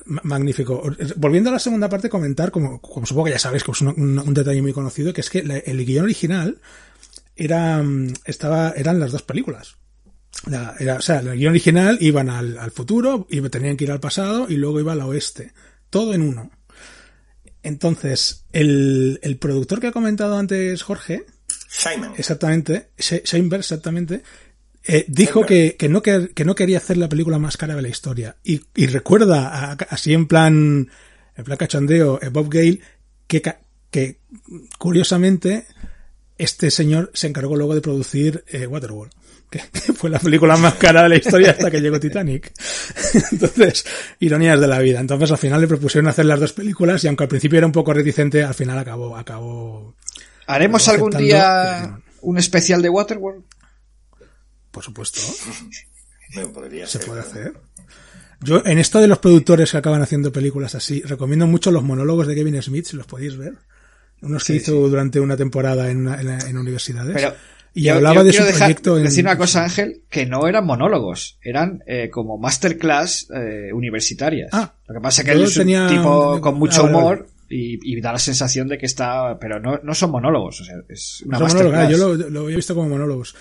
[0.05, 0.83] ma- magnífico.
[1.15, 4.61] Volviendo a la segunda parte, comentar, como, supongo que ya sabéis, que es un, detalle
[4.61, 6.59] muy conocido, que es que el guion original
[7.35, 9.75] era, mm, estaba, eran las dos películas.
[10.45, 14.55] O sea, el guion original iban al futuro, y tenían que ir al pasado y
[14.57, 15.51] luego iba al oeste.
[15.89, 16.51] Todo en uno.
[17.63, 21.25] Entonces, el, el productor que ha comentado antes Jorge,
[21.67, 22.13] Simon.
[22.17, 24.23] exactamente, Sheinberg, exactamente,
[24.85, 27.81] eh, dijo que, que, no, que, que no quería hacer la película más cara de
[27.81, 28.37] la historia.
[28.43, 30.89] Y, y recuerda, a- así en plan,
[31.35, 32.79] en plan cachondeo, eh, Bob Gale,
[33.27, 33.41] que,
[33.91, 34.19] que
[34.77, 35.65] curiosamente
[36.37, 39.11] este señor se encargó luego de producir eh, Waterworld,
[39.49, 39.59] que,
[39.93, 42.51] fue la película más cara de la historia hasta que llegó Titanic.
[43.31, 43.85] Entonces,
[44.19, 44.99] ironías de la vida.
[44.99, 47.71] Entonces al final le propusieron hacer las dos películas y aunque al principio era un
[47.73, 49.95] poco reticente, al final acabó, acabó,
[50.47, 53.43] ¿Haremos Acabó algún día un especial de Waterworld?
[54.71, 55.19] por supuesto,
[56.35, 57.07] No podría se ser.
[57.07, 57.53] puede hacer.
[58.41, 62.27] Yo, en esto de los productores que acaban haciendo películas así, recomiendo mucho los monólogos
[62.27, 63.53] de Kevin Smith, si los podéis ver.
[64.21, 67.15] Unos que Sí, hizo durante una temporada en, una- en, en universidades.
[67.15, 67.33] Pero
[67.73, 69.03] y yo- hablaba yo de su dejar- proyecto en...
[69.03, 74.49] decir una cosa, Ángel, que no eran monólogos, eran eh, como masterclass eh, universitarias.
[74.53, 76.95] Ah, Lo que pasa es que él es un tenía- tipo con mucho Ah, vale,
[76.97, 77.31] humor vale.
[77.49, 79.37] Y, y da la sensación de que está...
[79.39, 81.87] Pero no, no son monólogos, o sea, es una Son monólogos, masterclass.
[81.87, 83.35] ah, yo lo, lo había visto como monólogos.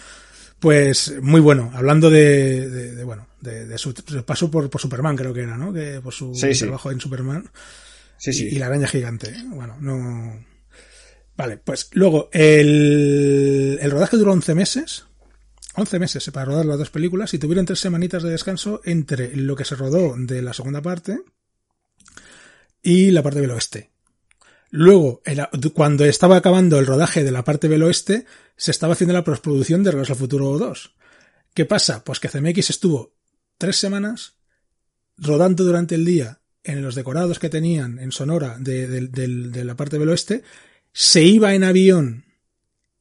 [0.60, 3.92] Pues muy bueno, hablando de, de, de, bueno, de, de su,
[4.24, 5.72] paso por, por Superman, creo que era, ¿no?
[5.72, 6.60] Que por su Sí, sí.
[6.64, 7.50] trabajo en Superman.
[8.16, 8.48] Sí, sí.
[8.50, 9.28] Y, y la araña gigante.
[9.28, 9.42] ¿eh?
[9.48, 10.38] Bueno, no.
[11.36, 15.04] Vale, pues luego, el, el rodaje duró 11 meses.
[15.74, 19.54] 11 meses para rodar las dos películas y tuvieron tres semanitas de descanso entre lo
[19.54, 21.20] que se rodó de la segunda parte
[22.82, 23.90] y la parte del oeste.
[24.70, 25.22] Luego,
[25.74, 28.24] cuando estaba acabando el rodaje de la parte del oeste,
[28.56, 30.96] se estaba haciendo la postproducción de Regreso al Futuro 2.
[31.52, 32.02] ¿Qué pasa?
[32.04, 33.14] Pues que CMX estuvo
[33.58, 34.38] tres semanas
[35.18, 39.98] rodando durante el día en los decorados que tenían en Sonora de, de la parte
[39.98, 40.42] del oeste
[40.98, 42.24] se iba en avión,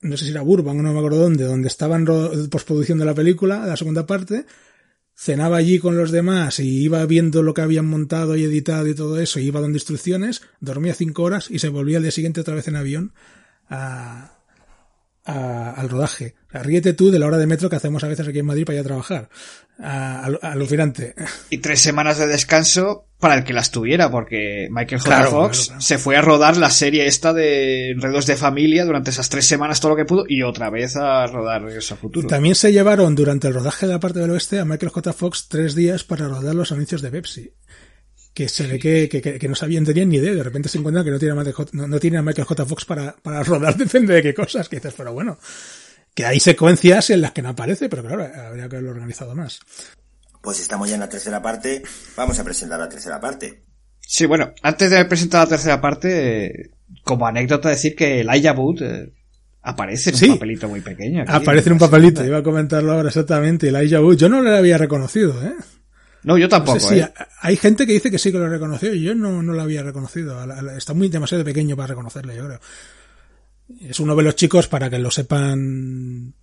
[0.01, 2.03] no sé si era Burbank o no me acuerdo dónde, donde estaban
[2.51, 4.45] postproducción de la película, la segunda parte,
[5.15, 8.95] cenaba allí con los demás y iba viendo lo que habían montado y editado y
[8.95, 12.41] todo eso, y iba dando instrucciones, dormía cinco horas y se volvía al día siguiente
[12.41, 13.13] otra vez en avión
[13.69, 14.34] a,
[15.25, 16.35] al rodaje.
[16.51, 18.77] ríete tú de la hora de metro que hacemos a veces aquí en Madrid para
[18.77, 19.29] ir a trabajar.
[20.41, 21.15] alucinante.
[21.49, 25.25] Y tres semanas de descanso para el que las tuviera, porque Michael J.
[25.25, 29.45] Fox se fue a rodar la serie esta de Enredos de Familia durante esas tres
[29.45, 32.27] semanas todo lo que pudo y otra vez a rodar Regreso a Futuro.
[32.27, 35.13] También se llevaron durante el rodaje de la parte del oeste a Michael J.
[35.13, 37.51] Fox tres días para rodar los anuncios de Pepsi
[38.35, 41.11] que se ve que, que, no sabían, tenían ni idea, de repente se encuentran que
[41.11, 41.33] no tiene,
[41.71, 42.65] no, no tiene a Michael J.
[42.65, 45.39] Fox para, para rodar, depende de qué cosas, que dices, pero bueno,
[46.13, 49.61] que hay secuencias en las que no aparece, pero claro, habría que haberlo organizado más.
[50.41, 51.81] Pues estamos ya en la tercera parte,
[52.17, 53.63] vamos a presentar la tercera parte.
[54.01, 56.71] Sí, bueno, antes de presentar la tercera parte,
[57.03, 59.13] como anécdota decir que Elijah Wood eh,
[59.61, 61.23] aparece en un papelito muy pequeño.
[61.25, 64.77] aparece en un papelito, iba a comentarlo ahora exactamente, Elijah Wood, yo no le había
[64.77, 65.53] reconocido, ¿eh?
[66.25, 66.91] No, yo tampoco.
[66.91, 67.07] ¿eh?
[67.41, 69.83] Hay gente que dice que sí que lo reconoció y yo no, no lo había
[69.83, 70.37] reconocido.
[70.75, 72.59] Está muy demasiado pequeño para reconocerle, yo creo.
[73.81, 76.33] Es uno de los chicos, para que lo sepan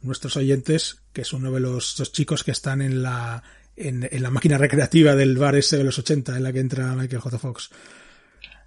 [0.00, 3.42] nuestros oyentes, que es uno de los dos chicos que están en la,
[3.74, 7.20] en, la máquina recreativa del bar ese de los 80 en la que entra Michael
[7.20, 7.38] J.
[7.38, 7.70] Fox.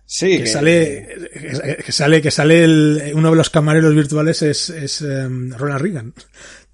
[0.05, 1.07] Sí, que, sale,
[1.86, 6.13] que, sale, que sale el, uno de los camareros virtuales es, es em, Ronald Reagan.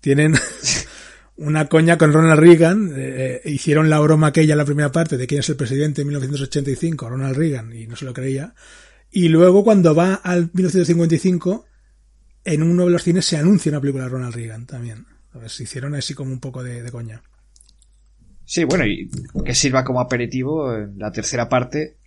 [0.02, 0.34] Tienen,
[1.42, 2.94] una coña con Ronald Reagan.
[2.96, 6.08] Eh, hicieron la broma aquella en la primera parte de quién es el presidente en
[6.08, 8.54] 1985, Ronald Reagan, y no se lo creía.
[9.12, 11.66] Y luego cuando va al 1955,
[12.46, 15.06] en uno de los cines se anuncia una película de Ronald Reagan también.
[15.48, 17.22] se hicieron así como un poco de, coña.
[18.46, 19.10] Sí, bueno, y
[19.46, 21.98] que sirva como aperitivo en la tercera parte.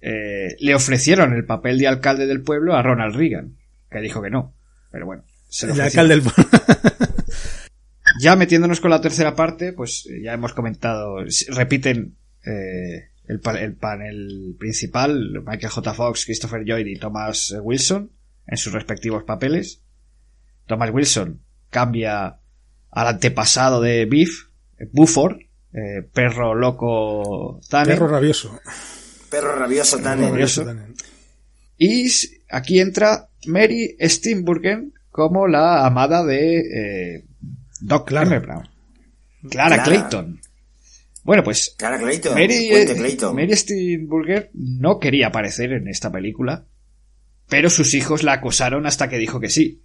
[0.00, 3.56] Eh, le ofrecieron el papel de alcalde del pueblo a Ronald Reagan,
[3.90, 4.54] que dijo que no.
[4.92, 6.50] Pero bueno, se el alcalde del pueblo.
[8.20, 11.16] Ya metiéndonos con la tercera parte, pues eh, ya hemos comentado,
[11.48, 15.94] repiten eh, el, panel principal, Michael J.
[15.94, 18.12] Fox, Christopher Lloyd y Thomas Wilson,
[18.46, 19.82] en sus respectivos papeles.
[20.66, 22.38] Thomas Wilson cambia
[22.90, 24.46] al antepasado de Beef,
[24.92, 25.38] Buford,
[25.72, 27.94] eh, perro loco Tanner.
[27.94, 28.58] Perro rabioso.
[29.30, 30.48] Perro rabioso Tanner.
[31.78, 32.10] Y
[32.48, 37.24] aquí entra Mary Steenburgen como la amada de
[37.86, 38.40] Doc Clara.
[38.40, 38.68] Brown.
[39.48, 40.40] Clara, Clayton.
[41.22, 41.74] Bueno, pues.
[41.78, 42.34] Clara Clayton.
[42.34, 42.70] Mary,
[43.32, 46.66] Mary Steenburgen no quería aparecer en esta película,
[47.48, 49.82] pero sus hijos la acosaron hasta que dijo que sí.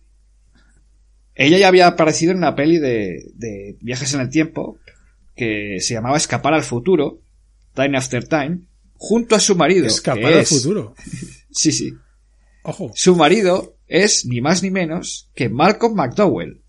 [1.35, 4.79] Ella ya había aparecido en una peli de, de viajes en el tiempo
[5.35, 7.21] que se llamaba Escapar al futuro,
[7.75, 8.61] Time After Time,
[8.95, 9.85] junto a su marido.
[9.85, 10.95] Escapar al futuro.
[11.51, 11.93] sí, sí.
[12.63, 12.91] Ojo.
[12.95, 16.60] Su marido es ni más ni menos que Malcolm McDowell,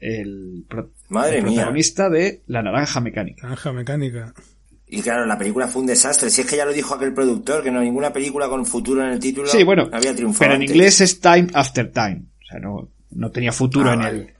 [0.00, 3.44] el, protagonista de La Naranja Mecánica.
[3.44, 4.34] Naranja Mecánica.
[4.88, 6.30] Y claro, la película fue un desastre.
[6.30, 9.10] Si es que ya lo dijo aquel productor, que no ninguna película con futuro en
[9.10, 10.50] el título sí, bueno, había triunfado.
[10.50, 12.22] Pero en inglés es Time After Time.
[12.40, 14.34] O sea, no, no tenía futuro ah, en el.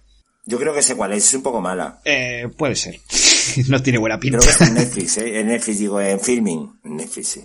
[0.44, 2.00] Yo creo que sé cuál es, es un poco mala.
[2.04, 3.00] Eh, puede ser.
[3.68, 4.38] no tiene buena pinta.
[4.38, 5.40] Creo que está en Netflix, ¿eh?
[5.40, 6.72] En Netflix, digo, en filming.
[6.84, 7.40] En Netflix, sí.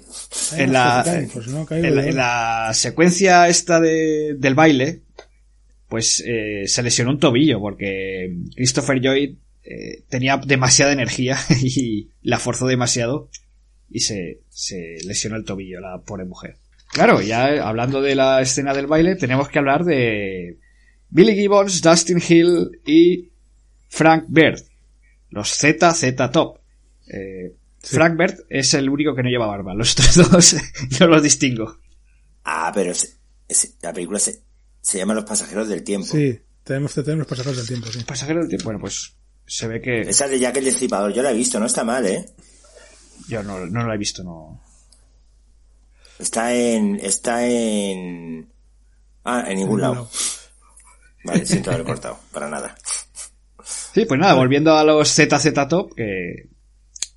[0.55, 1.03] En la,
[1.33, 5.01] pues en la, secuencia esta de, del baile,
[5.91, 12.39] pues eh, se lesionó un tobillo porque Christopher Lloyd eh, tenía demasiada energía y la
[12.39, 13.29] forzó demasiado
[13.89, 16.55] y se, se lesionó el tobillo la pobre mujer.
[16.93, 20.59] Claro, ya hablando de la escena del baile, tenemos que hablar de
[21.09, 23.29] Billy Gibbons, Dustin Hill y
[23.89, 24.61] Frank Bird,
[25.29, 26.59] los ZZ Top.
[27.07, 30.55] Eh, Frank Bird es el único que no lleva barba, los otros dos
[30.89, 31.79] yo los distingo.
[32.45, 32.93] Ah, pero
[33.81, 34.50] la película se,
[34.81, 36.07] se llama Los Pasajeros del Tiempo.
[36.07, 38.03] Sí, tenemos, tenemos Los Pasajeros del Tiempo, sí.
[38.03, 39.15] Pasajeros del Tiempo, bueno, pues
[39.45, 40.01] se ve que...
[40.01, 42.25] Esa de Jack el Destripador, yo la he visto, no está mal, ¿eh?
[43.27, 44.61] Yo no, no la he visto, no...
[46.19, 46.99] Está en...
[47.01, 48.51] Está en...
[49.23, 50.09] Ah, en ningún lado.
[51.23, 52.75] Vale, siento haber cortado, para nada.
[53.63, 56.49] Sí, pues nada, volviendo a los ZZ Top, que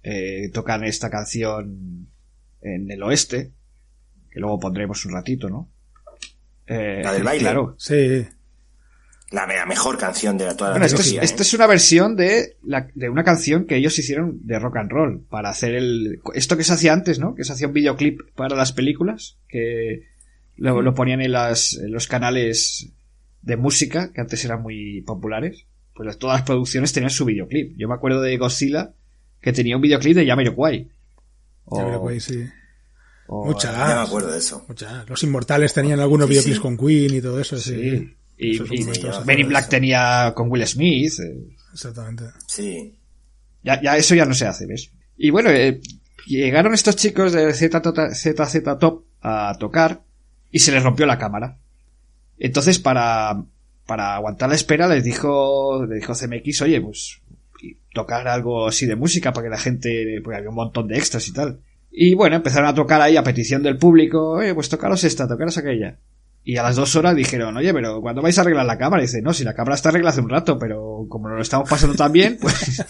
[0.03, 2.09] eh, tocan esta canción
[2.61, 3.53] en el oeste,
[4.31, 5.71] que luego pondremos un ratito, ¿no?
[6.67, 7.43] Eh, la del baile.
[7.43, 7.75] Claro.
[7.79, 8.27] Sí.
[9.31, 13.09] La, mejor canción de toda la bueno, es, esta es una versión de, la, de
[13.09, 16.73] una canción que ellos hicieron de rock and roll para hacer el esto que se
[16.73, 17.35] hacía antes, ¿no?
[17.35, 20.05] Que se hacía un videoclip para las películas que
[20.57, 22.93] lo, lo ponían en, las, los canales
[23.43, 25.67] de música que antes eran muy populares.
[25.95, 27.77] Pues todas las producciones tenían su videoclip.
[27.77, 28.93] Yo me acuerdo de Godzilla
[29.41, 30.89] que tenía un videoclip de Yamiroquai.
[31.67, 32.11] O...
[32.21, 32.45] sí.
[33.27, 33.73] O- Muchas.
[33.77, 34.65] Ya me acuerdo de eso.
[34.69, 35.09] Muchas.
[35.09, 36.63] Los Inmortales tenían algunos Sí, videoclips sí.
[36.63, 37.57] con Queen y todo eso.
[37.59, 37.91] Sí.
[37.91, 38.17] Sí.
[38.37, 39.49] Y, Esos y- momentos sí, Men in ya.
[39.49, 41.13] Black tenía con Will Smith.
[41.21, 42.25] eh, Exactamente.
[42.47, 42.99] Sí.
[43.63, 44.91] Ya, ya eso ya no se hace, ¿ves?
[45.17, 45.81] Y bueno, eh,
[46.27, 50.03] llegaron estos chicos de ZZ ZZ Top a tocar
[50.51, 51.59] y se les rompió la cámara.
[52.39, 53.43] Entonces, para,
[53.87, 57.21] para aguantar la espera, les dijo, le dijo CMX, oye, pues,
[57.93, 61.27] tocar algo así de música para que la gente, porque había un montón de extras
[61.29, 61.61] y tal.
[61.97, 65.57] Y bueno, empezaron a tocar ahí a petición del público, oye, pues tocaros esta, tocaros
[65.59, 66.01] aquella.
[66.43, 69.01] Y a las dos horas dijeron, oye, pero ¿cuándo vais a arreglar la cámara?
[69.03, 71.43] Y dice, no, si la cámara está arreglada hace un rato, pero como nos lo
[71.43, 72.85] estamos pasando tan bien, pues,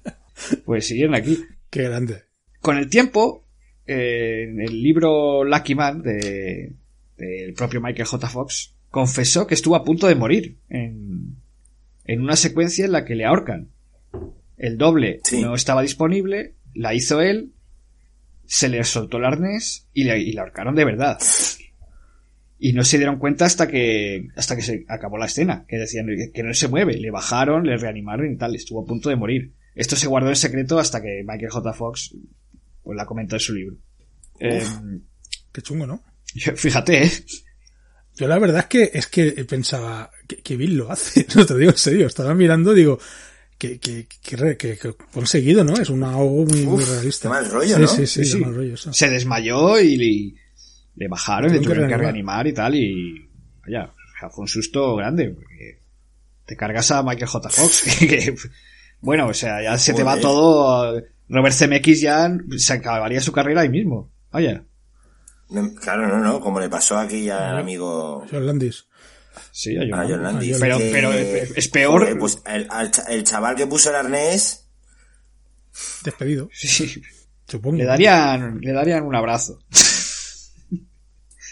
[0.64, 1.42] pues siguieron aquí.
[1.70, 2.22] Qué grande.
[2.60, 3.46] Con el tiempo,
[3.84, 6.72] eh, en el libro Lucky Man de,
[7.16, 8.28] del propio Michael J.
[8.28, 11.34] Fox, confesó que estuvo a punto de morir en,
[12.04, 13.70] en una secuencia en la que le ahorcan.
[14.56, 15.42] El doble Sí.
[15.42, 17.54] no estaba disponible, la hizo él,
[18.52, 21.18] se le soltó el arnés y le, y le ahorcaron de verdad.
[22.58, 26.06] Y no se dieron cuenta hasta que, hasta que se acabó la escena, que decían
[26.34, 29.52] que- no se mueve, le bajaron, le reanimaron y tal, estuvo a punto de morir.
[29.76, 31.72] Esto se guardó en secreto hasta que Michael J.
[31.72, 32.14] Fox
[32.82, 33.76] pues la comentó en su libro.
[34.40, 34.64] Eh,
[35.52, 36.02] Qué chungo, ¿no?
[36.34, 37.10] yo- fíjate, ¿eh?
[38.16, 41.56] Yo la verdad es que es que pensaba que, que Bill lo hace, no te
[41.56, 42.98] digo en serio, estaba mirando, digo,
[43.60, 45.74] que, que, que, re- que- que conseguido, ¿no?
[45.74, 47.28] Es un ahogo muy, muy realista.
[47.28, 47.86] qué mal rollo, sí, ¿no?
[47.86, 48.42] Sí, sí, Sí, sí.
[48.44, 48.92] rollo eso.
[48.92, 50.40] se desmayó y le,
[50.96, 53.28] le bajaron, le tuvieron que reanimar y tal y
[53.62, 55.78] vaya, o sea, fue un susto grande porque
[56.46, 57.48] te cargas a Michael J.
[57.50, 58.34] Fox que,
[59.00, 63.60] bueno, o sea, ya se te va todo Robert Zemeckis ya se acabaría su carrera
[63.60, 64.10] ahí mismo.
[64.32, 64.64] Vaya.
[65.82, 68.86] Claro, no, no, como le pasó aquí al amigo John Landis.
[69.52, 70.58] Sí, a John a John Landis.
[70.58, 70.58] Landis.
[70.60, 72.00] Pero, que- pero es peor.
[72.02, 74.66] Joder, pues el, al cha- el chaval que puso el arnés,
[76.04, 77.02] Despedido, Sí,
[77.46, 77.76] supongo.
[77.78, 79.58] le darían, le darían un abrazo.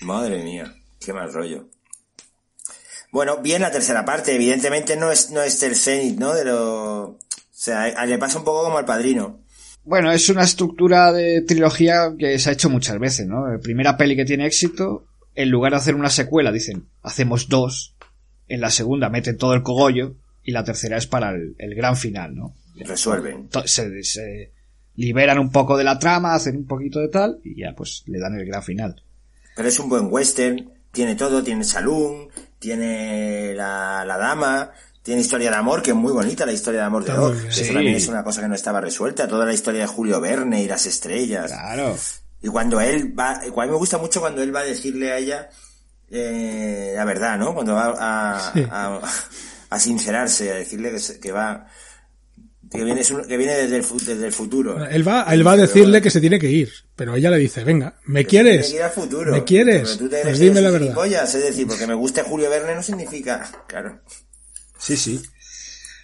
[0.03, 1.69] madre mía, qué mal rollo.
[3.11, 6.35] Bueno, bien la tercera parte, evidentemente no es, no es el cenit, ¿no?
[6.35, 7.19] De lo, o
[7.51, 9.41] sea, le pasa un poco como al padrino.
[9.85, 13.49] Bueno, es una estructura de trilogía que se ha hecho muchas veces, ¿no?
[13.49, 15.07] La primera peli que tiene éxito,
[15.43, 17.95] en lugar de hacer una secuela, dicen, hacemos dos.
[18.49, 21.97] En la segunda meten todo el cogollo y la tercera es para el, el gran
[21.97, 22.55] final, ¿no?
[22.77, 23.49] Resuelven.
[23.49, 24.53] To- Se, se
[24.97, 28.19] liberan un poco de la trama, hacen un poquito de tal y ya pues le
[28.19, 29.03] dan el gran final.
[29.55, 32.29] Pero es un buen western, tiene todo, tiene saloon,
[32.59, 34.71] tiene la, la dama,
[35.03, 37.35] tiene historia de amor, que es muy bonita la historia de amor de Doc.
[37.49, 40.63] Eso también es una cosa que no estaba resuelta, toda la historia de Julio Verne
[40.63, 41.53] y las estrellas.
[41.53, 41.97] Claro.
[42.43, 45.19] Y cuando él va, a mí me gusta mucho cuando él va a decirle a
[45.19, 45.49] ella
[46.11, 47.55] eh, la verdad, ¿no?
[47.55, 47.95] Cuando va
[48.37, 48.65] a, Sí.
[48.71, 49.01] a,
[49.71, 51.67] a sincerarse, a decirle que, se- que va,
[52.71, 54.85] que viene, que viene desde el, fu- desde el futuro.
[54.87, 57.65] Él va, él va a decirle que se tiene que ir, pero ella le dice,
[57.65, 58.71] venga, ¿me Que tiene quieres?
[58.71, 59.33] que ir al futuro.
[59.33, 59.83] ¿Me quieres?
[59.83, 61.07] Pero tú te Pues dime la verdad.
[61.25, 64.01] Es decir, porque me guste Julio Verne no significa, claro.
[64.79, 65.21] Sí, sí.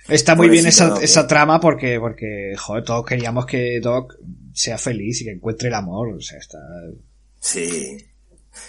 [0.08, 4.14] Está muy bien esa, Doc, esa trama porque, porque, joder, todos queríamos que Doc
[4.54, 6.14] sea feliz y que encuentre el amor.
[6.14, 6.58] O sea, está...
[7.40, 7.98] Sí.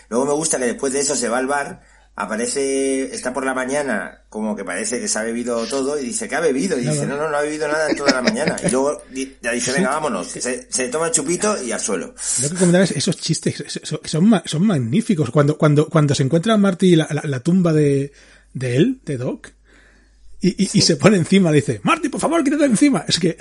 [0.09, 1.81] Luego me gusta que después de eso se va al bar,
[2.15, 6.27] aparece, está por la mañana, como que parece que se ha bebido todo, y dice
[6.27, 8.55] que ha bebido, y dice, no, no, no ha bebido nada en toda la mañana.
[8.65, 9.01] Y luego
[9.41, 10.27] ya dice, venga, vámonos.
[10.27, 12.15] Se, se toma el chupito y al suelo.
[12.41, 15.29] Lo que comentar es esos chistes son, son magníficos.
[15.29, 18.11] Cuando, cuando, cuando se encuentra Marty la, la, la tumba de,
[18.53, 19.51] de él, de Doc,
[20.49, 23.05] y, y, y se pone encima, le dice, Marty, por favor, quítate encima.
[23.07, 23.37] Es que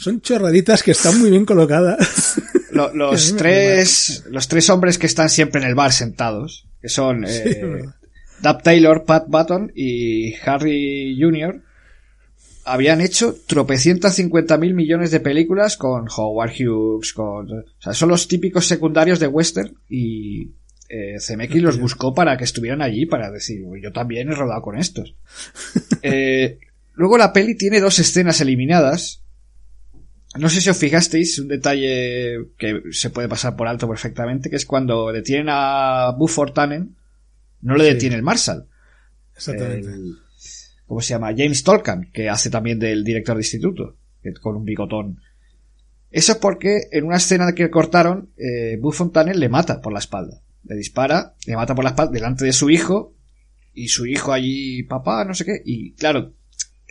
[0.00, 2.40] son chorraditas que están muy bien colocadas.
[2.70, 7.26] Lo- los tres, los tres hombres que están siempre en el bar sentados, que son
[7.26, 7.82] Sí, eh.
[8.42, 11.62] Dub Taylor, Pat Button y Harry Jr.
[12.64, 18.08] habían hecho tropecientas cincuenta mil millones de películas con Howard Hughes, con, o sea, son
[18.10, 20.50] los típicos secundarios de western y
[20.88, 24.62] eh, Zemeckis los buscó para que estuvieran allí para decir, "Uy, yo también he rodado
[24.62, 25.14] con estos.
[26.02, 26.58] Eh,
[26.94, 29.22] luego la peli tiene dos escenas eliminadas.
[30.38, 34.56] No sé si os fijasteis, un detalle que se puede pasar por alto perfectamente, que
[34.56, 36.96] es cuando detienen a Buford Tannen,
[37.62, 37.92] no le Sí.
[37.94, 38.66] detiene el Marshall.
[39.34, 39.88] Exactamente.
[39.88, 40.16] El-
[40.86, 41.32] ¿Cómo se llama?
[41.36, 43.96] James Tolkien, que hace también del director de instituto,
[44.42, 45.20] con un bigotón.
[46.10, 50.00] Eso es porque en una escena que cortaron, eh, Buford Tannen le mata por la
[50.00, 50.42] espalda.
[50.66, 53.12] Le dispara, le mata por la espalda delante de su hijo,
[53.74, 56.32] y su hijo allí, papá, no sé qué, y claro,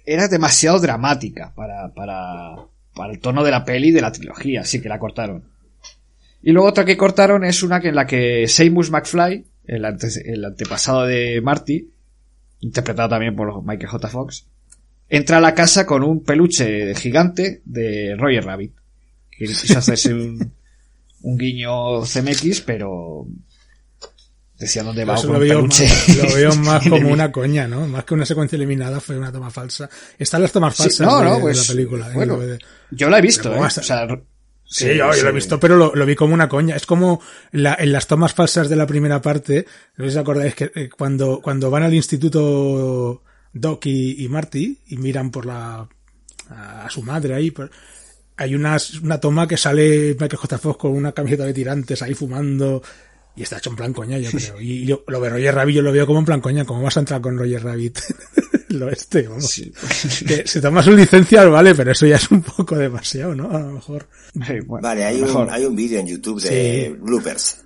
[0.05, 2.55] era demasiado dramática para, para,
[2.93, 5.43] para el tono de la peli y de la trilogía, así que la cortaron.
[6.41, 10.29] Y luego otra que cortaron es una que en la que Seamus McFly, el, ante-
[10.33, 11.89] el antepasado de Marty,
[12.59, 14.07] interpretado también por Michael J.
[14.09, 14.45] Fox,
[15.07, 18.73] entra a la casa con un peluche gigante de Roger Rabbit.
[19.31, 20.51] Que quiso hacerse un,
[21.21, 23.25] un guiño CMX, pero
[24.57, 27.87] decía dónde va con lo veo, más, lo veo más como una coña, ¿no?
[27.87, 29.89] Más que una secuencia eliminada fue una toma falsa.
[30.17, 32.07] Están las tomas Sí, falsas no, de, no, de pues, la película.
[32.07, 32.39] en bueno.
[32.91, 33.57] Yo la he visto, Pero ¿eh?
[33.57, 34.23] ¿cómo O vas a- sea, r-
[34.65, 36.75] Sí, yo, yo lo he visto, pero lo, lo vi como una coña.
[36.75, 39.65] Es como la- en las tomas falsas de la primera parte,
[39.97, 44.27] no sé si os acordáis que eh, cuando, cuando van al instituto Doc y, y
[44.29, 45.87] Marty y miran por la,
[46.49, 47.69] a, a su madre ahí, por-
[48.37, 50.57] hay unas, una toma que sale Michael J.
[50.57, 52.81] Fox con una camiseta de tirantes ahí fumando
[53.35, 54.61] y está hecho en plan coña, yo creo.
[54.61, 56.97] Y yo, lo de Roger Rabbit yo lo veo como en plan coña, como vas
[56.97, 57.99] a entrar con Roger Rabbit?
[58.69, 59.47] lo este, vamos.
[59.49, 59.71] sí.
[60.27, 63.49] Que se toma sus licencias, vale, pero eso ya es un poco demasiado, ¿no?
[63.51, 64.07] A lo mejor.
[64.33, 65.47] Sí, bueno, Vale, hay mejor.
[65.47, 66.95] un, hay un vídeo en YouTube de Sí.
[66.99, 67.59] bloopers.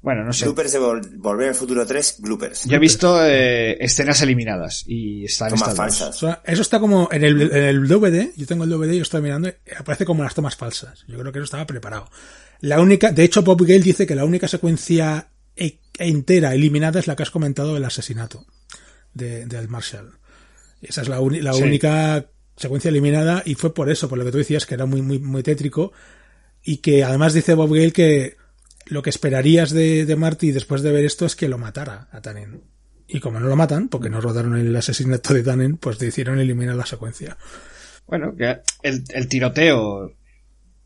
[0.00, 0.44] Bueno, no sé.
[0.44, 2.64] Bloopers de Vol- Volver al Futuro 3, bloopers.
[2.66, 6.16] Yo he visto eh, escenas eliminadas y están Tomas falsas.
[6.22, 8.96] O sea, eso está como en el, en el DVD, yo tengo el DVD y
[8.96, 11.04] yo estoy mirando, y aparece como las tomas falsas.
[11.08, 12.10] Yo creo que eso estaba preparado.
[12.60, 17.06] La única, de hecho, Bob Gale dice que la única secuencia e- entera eliminada es
[17.06, 18.46] la que has comentado del asesinato
[19.12, 20.18] de, del Marshall.
[20.80, 21.62] Esa es la, la Sí.
[21.62, 22.26] única
[22.56, 25.18] secuencia eliminada y fue por eso, por lo que tú decías, que era muy, muy,
[25.18, 25.92] muy tétrico
[26.62, 28.36] y que además dice Bob Gale que
[28.86, 32.20] lo que esperarías de, de Marty después de ver esto es que lo matara a
[32.20, 32.62] Tannen.
[33.06, 36.74] Y como no lo matan, porque no rodaron el asesinato de Tannen, pues decidieron eliminar
[36.76, 37.36] la secuencia.
[38.06, 40.12] Bueno, que el, el tiroteo,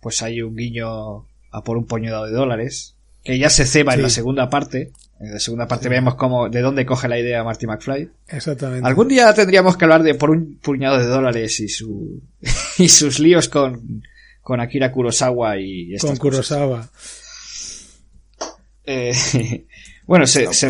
[0.00, 4.02] pues hay un guiño a por un puñado de dólares, que ya se ceba en
[4.02, 4.92] la segunda parte.
[5.20, 8.10] En la segunda parte vemos cómo, de dónde coge la idea Marty McFly.
[8.28, 8.86] Exactamente.
[8.86, 12.22] Algún día tendríamos que hablar de por un puñado de dólares y su
[12.78, 14.02] y sus líos con,
[14.40, 16.46] con Akira Kurosawa y estas con cosas.
[16.48, 16.88] Kurosawa.
[18.84, 19.66] Eh,
[20.06, 20.68] bueno, se, se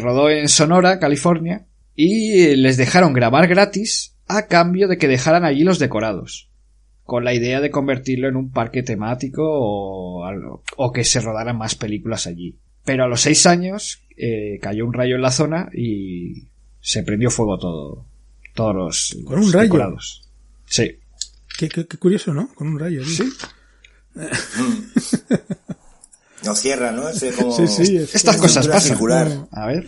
[0.00, 1.64] rodó en Sonora, California,
[1.94, 6.50] y les dejaron grabar gratis a cambio de que dejaran allí los decorados,
[7.06, 11.56] con la idea de convertirlo en un parque temático o, algo- o que se rodaran
[11.56, 12.58] más películas allí.
[12.84, 16.48] Pero a los seis años eh, cayó un rayo en la zona y
[16.80, 18.06] se prendió fuego todo,
[18.54, 19.62] todos los, ¿Con un los rayo?
[19.64, 20.28] decorados.
[20.66, 20.98] Sí.
[21.58, 22.52] Qué, qué- qué curioso, ¿no?
[22.54, 23.02] Con un rayo.
[23.04, 23.24] Sí.
[26.44, 27.08] No cierra, ¿no?
[27.08, 27.50] Ese como...
[27.56, 28.88] Sí, sí, es Estas como- cosas pasan.
[28.90, 29.48] circular.
[29.50, 29.86] A ver.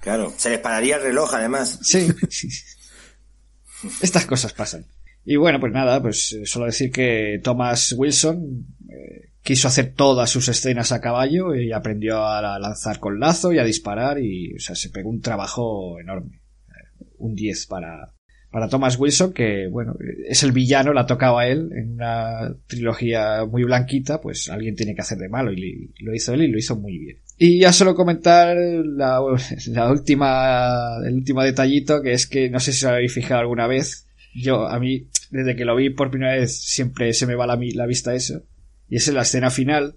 [0.00, 0.32] Claro.
[0.36, 1.78] Se les pararía el reloj, además.
[1.82, 2.08] Sí.
[4.02, 4.84] Estas cosas pasan.
[5.24, 10.30] Y bueno, pues nada, pues eh, solo decir que Thomas Wilson eh, quiso hacer todas
[10.30, 14.54] sus escenas a caballo y aprendió a la- lanzar con lazo y a disparar y,
[14.54, 16.36] o sea, se pegó un trabajo enorme.
[16.68, 18.14] Eh, Un 10 para,
[18.50, 19.94] para Thomas Wilson, que bueno,
[20.28, 25.02] es el villano, la tocaba él en una trilogía muy blanquita, pues alguien tiene que
[25.02, 27.18] hacer de malo y lo hizo él y lo hizo muy bien.
[27.36, 29.20] Y ya solo comentar la,
[29.68, 33.66] la última, el último detallito, que es que no sé si os habéis fijado alguna
[33.66, 37.46] vez, yo, a mí, desde que lo vi por primera vez, siempre se me va
[37.46, 38.42] la, la vista eso,
[38.88, 39.96] y es en la escena final,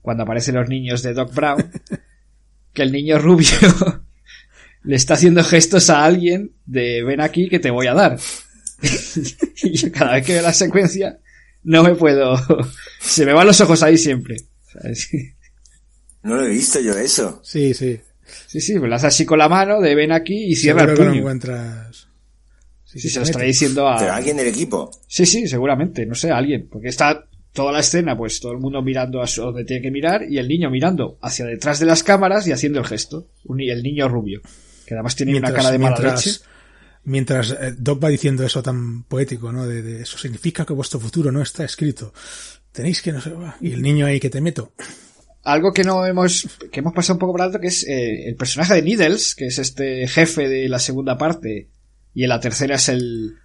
[0.00, 1.70] cuando aparecen los niños de Doc Brown,
[2.72, 3.48] que el niño rubio
[4.84, 8.18] le está haciendo gestos a alguien de ven aquí que te voy a dar.
[9.62, 11.18] y yo cada vez que veo la secuencia,
[11.62, 12.36] no me puedo,
[13.00, 14.36] se me van los ojos ahí siempre.
[14.72, 15.08] ¿sabes?
[16.22, 17.40] No lo he visto yo eso.
[17.44, 18.00] Sí, sí.
[18.46, 20.92] Sí, sí, me lo hace así con la mano de ven aquí y cierra Seguro
[20.92, 21.20] el que lo puño.
[21.20, 22.08] encuentras.
[22.92, 23.48] Sí, Sí, sí, se lo te está mete.
[23.48, 23.98] diciendo a...
[23.98, 24.90] Pero alguien del equipo.
[25.06, 26.68] Sí, sí, seguramente, no sé, alguien.
[26.70, 29.90] Porque está toda la escena, pues todo el mundo mirando a su- donde tiene que
[29.90, 33.28] mirar y el niño mirando hacia detrás de las cámaras y haciendo el gesto.
[33.44, 34.40] Un el niño rubio,
[34.86, 36.40] que además tiene una cara de mala mientras, leche.
[37.04, 39.66] mientras eh, Doc va diciendo eso tan poético, ¿no?
[39.66, 42.12] De, de eso significa que vuestro futuro no está escrito.
[42.72, 43.56] Tenéis que no sé, va.
[43.60, 44.72] y el niño ahí que te meto.
[45.44, 48.36] Algo que no hemos, que hemos pasado un poco por alto, que es eh, el
[48.36, 51.68] personaje de Needles, que es este jefe de la segunda parte,
[52.14, 53.36] y en la tercera es el,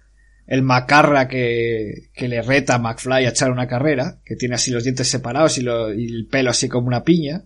[0.46, 4.70] el macarra que, que le reta a McFly a echar una carrera, que tiene así
[4.70, 7.44] los dientes separados y, lo- y el pelo así como una piña.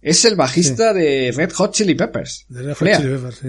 [0.00, 2.46] Es el bajista de Red Hot Chili Peppers.
[2.48, 2.88] De Red Hot.
[3.02, 3.48] Chili Peppers, sí.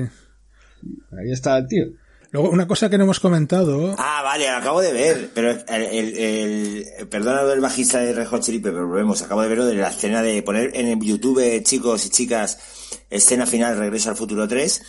[1.18, 1.86] Ahí está el tío.
[2.32, 3.96] Luego, una cosa que no hemos comentado.
[3.98, 5.30] Ah, vale, lo acabo de ver.
[5.34, 9.22] Pero el, el, el- perdona lo del bajista de Red Hot Chili Peppers, volvemos.
[9.22, 12.58] Acabo de verlo de la escena de poner en el YouTube, chicos y chicas,
[13.10, 14.82] escena final, Regreso al Futuro 3.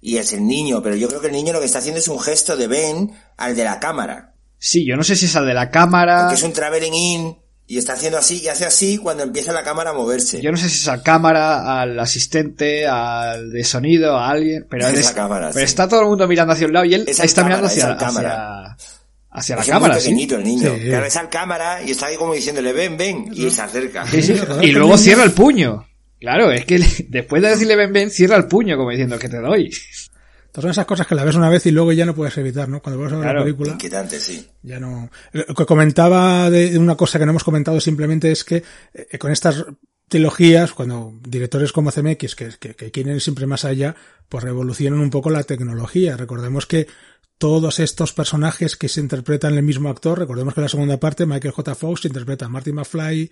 [0.00, 2.08] Y es el niño, pero yo creo que el niño lo que está haciendo es
[2.08, 4.34] un gesto de Ben al de la cámara.
[4.58, 6.26] Sí, yo no sé si es el de la cámara.
[6.28, 7.36] Que es un traveling in
[7.66, 10.40] y está haciendo así y hace así cuando empieza la cámara a moverse.
[10.40, 14.86] Yo no sé si es a cámara, al asistente, al de sonido, a alguien, pero,
[14.88, 15.70] Es es- a cámara, pero sí.
[15.70, 17.72] está todo el mundo mirando hacia un lado y él Es al está mirando cámara,
[17.82, 18.72] hacia, al cámara.
[18.74, 18.86] hacia,
[19.30, 20.08] hacia la Es cámara, muy ¿sí?
[20.08, 20.74] pequeñito el niño.
[20.76, 20.84] Sí.
[20.86, 24.06] Claro, es al cámara y está ahí como diciéndole ven, ven, y se acerca.
[24.06, 24.38] Sí, sí.
[24.38, 25.84] Joder, Y luego cierra el puño.
[26.20, 29.40] Claro, es que después de decirle ven, ven, cierra el puño como diciendo que te
[29.40, 29.70] doy.
[30.52, 32.80] Todas esas cosas que la ves una vez y luego ya no puedes evitar, ¿no?
[32.80, 33.72] Cuando vas a ver Claro, la película.
[33.72, 34.48] Inquietante, sí.
[34.62, 35.10] Ya no.
[35.32, 38.64] Lo que comentaba de de una cosa que no hemos comentado simplemente es que
[38.94, 39.66] eh, con estas
[40.08, 43.94] trilogías, cuando directores como CMX, que, que, que quieren ir siempre más allá,
[44.28, 46.16] pues revolucionan un poco la tecnología.
[46.16, 46.88] Recordemos que
[47.36, 51.26] todos estos personajes que se interpretan el mismo actor, recordemos que en la segunda parte
[51.26, 51.74] Michael J.
[51.74, 53.30] Fox interpreta a Marty McFly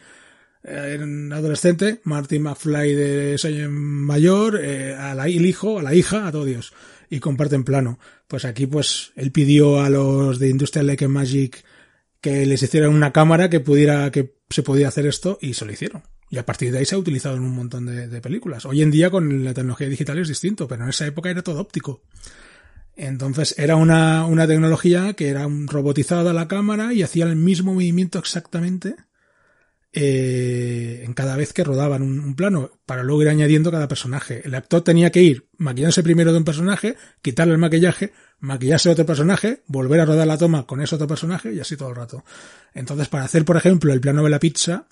[0.66, 6.26] eh, en adolescente, Marty McFly de mayor, eh, a la, el hijo, a la hija,
[6.26, 6.72] a todo Dios,
[7.08, 8.00] y comparten plano.
[8.26, 11.64] Pues aquí pues él pidió a los de Industrial and Magic
[12.20, 15.72] que les hicieran una cámara que pudiera, que se podía hacer esto y se lo
[15.72, 16.02] hicieron.
[16.30, 18.64] Y a partir de ahí se ha utilizado en un montón de, de películas.
[18.64, 21.60] Hoy en día con la tecnología digital es distinto, pero en esa época era todo
[21.60, 22.02] óptico.
[22.96, 27.74] Entonces era una, una tecnología que era un robotizada la cámara y hacía el mismo
[27.74, 28.96] movimiento exactamente
[29.98, 34.42] eh, en cada vez que rodaban un, plano para luego ir añadiendo cada personaje.
[34.44, 39.06] El actor tenía que ir maquillándose primero de un personaje, quitarle el maquillaje, maquillarse otro
[39.06, 42.26] personaje, volver a rodar la toma con ese otro personaje y así todo el rato.
[42.74, 44.86] Entonces para hacer, por ejemplo, el plano de la pizza,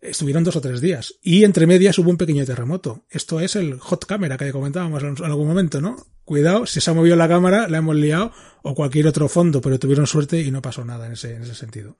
[0.00, 1.14] estuvieron dos o tres días.
[1.22, 3.04] Y entre medias hubo un pequeño terremoto.
[3.10, 6.04] Esto es el hot camera que comentábamos en algún momento, ¿no?
[6.24, 8.32] Cuidado, si se ha movido la cámara, la hemos liado,
[8.62, 11.54] o cualquier otro fondo, pero tuvieron suerte y no pasó nada en ese, en ese
[11.54, 11.96] sentido.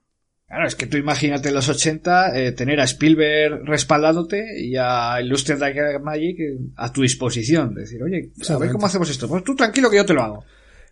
[0.48, 5.20] Claro, es que tú imagínate en los 80 eh, tener a Spielberg respaldándote y a
[5.20, 7.74] Illustrated and Magic eh, a tu disposición.
[7.74, 9.28] Decir, oye, a ver cómo hacemos esto.
[9.28, 10.44] Pues tú tranquilo que yo te lo hago.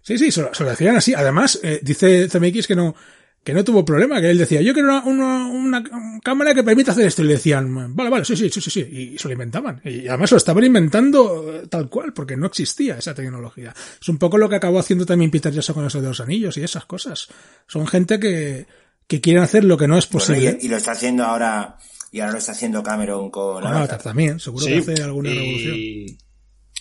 [0.03, 1.15] Sí, sí, se lo, se lo así.
[1.15, 2.95] Además, eh, dice CMX que no,
[3.43, 6.93] que no tuvo problema, que él decía, yo quiero una, una, una cámara que permita
[6.93, 7.23] hacer esto.
[7.23, 8.81] Y le decían, vale, vale, sí, sí, sí, sí, sí.
[8.81, 9.81] Y se lo inventaban.
[9.85, 13.73] Y además lo estaban inventando eh, tal cual, porque no existía esa tecnología.
[14.01, 16.59] Es un poco lo que acabó haciendo también Peter Jackson con eso de los anillos
[16.59, 17.29] y esas cosas.
[17.67, 18.67] Son gente que,
[19.07, 20.59] que quieren hacer lo que no es Bueno, posible.
[20.61, 21.77] y, y lo está haciendo ahora,
[22.13, 24.03] y ahora lo está haciendo Cameron con Con Avatar.
[24.03, 25.75] También, seguro Sí, que hace alguna revolución.
[25.77, 26.19] y,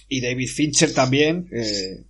[0.09, 1.47] y David Fincher también.
[1.51, 2.03] eh,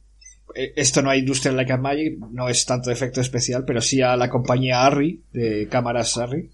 [0.55, 4.01] eh, esto no hay Industrial Like a Magic, no es tanto efecto especial, pero sí
[4.01, 6.49] a la compañía Arri, de cámaras Arri,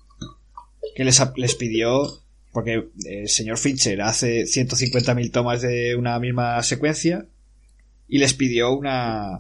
[0.96, 2.08] que les, les pidió,
[2.52, 2.74] porque
[3.06, 7.28] eh, el señor Fincher hace 150.000 tomas de una misma secuencia,
[8.08, 9.40] y les pidió una,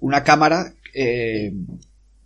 [0.00, 1.52] una cámara eh,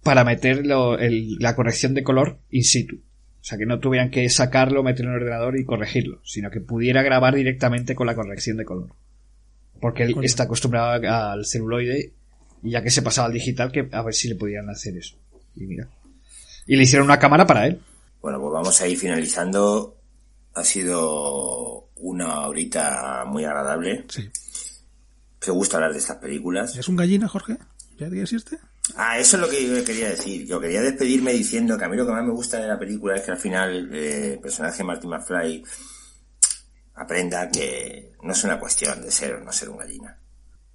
[0.02, 2.96] para meter lo- el- la corrección de color in situ.
[2.96, 6.60] O sea, que no tuvieran que sacarlo, meterlo en el ordenador y corregirlo, sino que
[6.60, 8.90] pudiera grabar directamente con la corrección de color.
[9.80, 12.12] Porque él está acostumbrado al celuloide
[12.62, 15.16] y ya que se pasaba al digital, que a ver si le podían hacer eso.
[15.56, 15.88] Y mira.
[16.66, 17.80] Y le hicieron una cámara para él.
[18.20, 19.96] Bueno, pues vamos a ir finalizando.
[20.54, 24.04] Ha sido una horita muy agradable.
[24.08, 24.28] Sí.
[25.40, 26.76] Qué gusto hablar de estas películas.
[26.76, 27.56] ¿Es un gallina, Jorge?
[27.98, 28.58] ¿Ya te existe?
[28.96, 30.46] Ah, eso es lo que yo quería decir.
[30.46, 33.16] Yo quería despedirme diciendo que a mí lo que más me gusta de la película
[33.16, 35.64] es que al final eh, el personaje Marty McFly
[36.94, 40.18] aprenda que no es una cuestión de ser o no ser un gallina.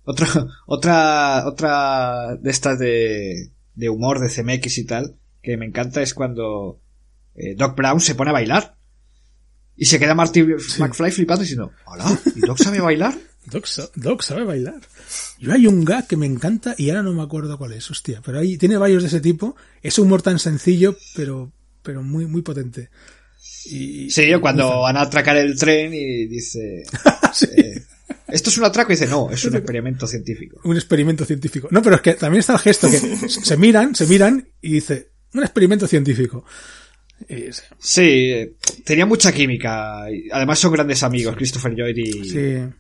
[0.04, 0.28] Otra,
[0.66, 6.14] otra, otra de estas de, de humor de CMX y tal, que me encanta es
[6.14, 6.80] cuando
[7.36, 8.78] eh, Doc Brown se pone a bailar.
[9.76, 10.44] Y se queda Marty
[10.80, 12.06] McFly flipando diciendo, hola,
[12.36, 13.14] ¿y Doc sabe bailar?
[13.50, 14.82] Doc, Doc sabe bailar.
[15.40, 18.22] Yo hay un gag que me encanta y ahora no me acuerdo cuál es, hostia.
[18.26, 19.56] Pero ahí tiene varios de ese tipo.
[19.82, 22.90] Es humor tan sencillo, pero, pero muy, muy potente.
[23.66, 26.84] Y, Sí, yo cuando van a atracar el tren y dice,
[27.34, 27.82] Sí, eh,
[28.28, 28.92] ¿esto es un atraco?
[28.92, 30.60] Y dice, no, es un experimento científico.
[30.66, 31.70] un experimento científico.
[31.72, 32.98] No, pero es que también está el gesto que
[33.30, 36.44] se miran, se miran y dice, un experimento científico.
[37.80, 40.06] Sí, tenía mucha química.
[40.32, 42.30] Además son grandes amigos, Christopher Lloyd y...
[42.30, 42.74] sí.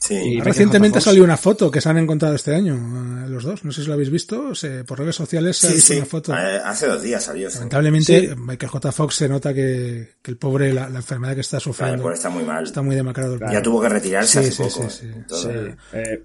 [0.00, 0.40] Sí.
[0.40, 3.64] Recientemente salió una foto que se han encontrado este año, eh, los dos.
[3.64, 4.54] No sé si lo habéis visto.
[4.54, 5.98] se- por redes sociales se ha Sí, visto sí.
[5.98, 6.32] una foto.
[6.34, 7.48] Eh, Hace dos días salió.
[7.50, 8.34] Lamentablemente, Sí.
[8.36, 8.92] Michael J.
[8.92, 12.18] Fox se nota que, que el pobre, la, la enfermedad que está Claro, sufriendo, pues
[12.18, 12.64] está muy mal.
[12.64, 13.38] está muy demacrado.
[13.52, 14.90] Ya tuvo que retirarse Sí, hace sí, poco.
[14.90, 15.12] sí, sí.
[15.14, 16.22] Entonces, Eh,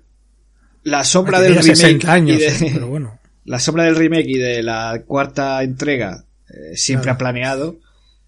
[0.84, 2.70] la sombra del ya remake 60 años, y de- ¿eh?
[2.74, 3.20] pero bueno.
[3.44, 7.16] la sombra del remake y de la cuarta entrega eh, siempre Claro.
[7.16, 7.80] ha planeado.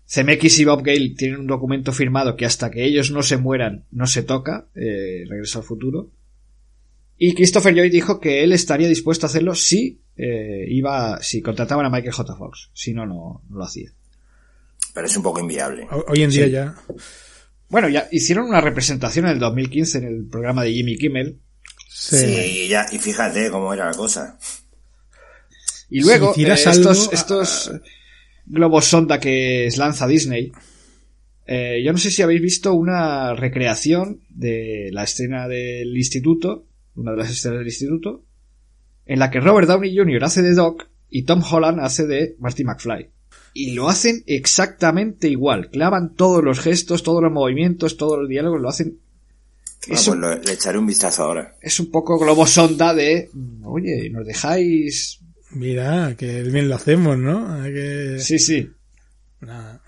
[0.10, 3.84] CMX y Bob Gale tienen un documento firmado que hasta que ellos no se mueran
[3.92, 6.10] no se toca, eh, Regreso al futuro.
[7.18, 11.86] Y Christopher Lloyd dijo que él estaría dispuesto a hacerlo si eh, iba, si contrataban
[11.86, 12.36] a Michael J.
[12.36, 12.70] Fox.
[12.74, 13.92] Si no, no, no lo hacía.
[14.94, 15.88] pero es un poco inviable.
[15.92, 16.52] Ho- Hoy en día Sí.
[16.52, 16.76] ya.
[17.70, 21.38] Bueno, ya hicieron una representación en el 2015 en el programa de Jimmy Kimmel.
[21.90, 24.38] Sí, ya, y fíjate cómo era la cosa.
[25.90, 27.72] Y luego, Si eh, estos, algo, estos
[28.48, 30.52] globos sonda que lanza Disney,
[31.46, 36.66] eh, yo no sé si habéis visto una recreación de la escena del instituto,
[36.96, 38.24] una de las escenas del instituto,
[39.06, 40.24] en la que Robert Downey Jr.
[40.26, 43.10] hace de Doc y Tom Holland hace de Marty McFly.
[43.54, 45.70] Y lo hacen exactamente igual.
[45.70, 49.00] Clavan todos los gestos, todos los movimientos, todos los diálogos, lo hacen
[49.90, 51.56] Ah, pues lo- le echaré un vistazo ahora.
[51.62, 53.30] Es un poco globo sonda de,
[53.64, 55.20] oye, ¿nos dejáis?
[55.52, 57.64] Mira, que bien lo hacemos, ¿no?
[57.64, 58.18] Que...
[58.20, 58.70] Sí, sí.
[59.42, 59.82] Nada.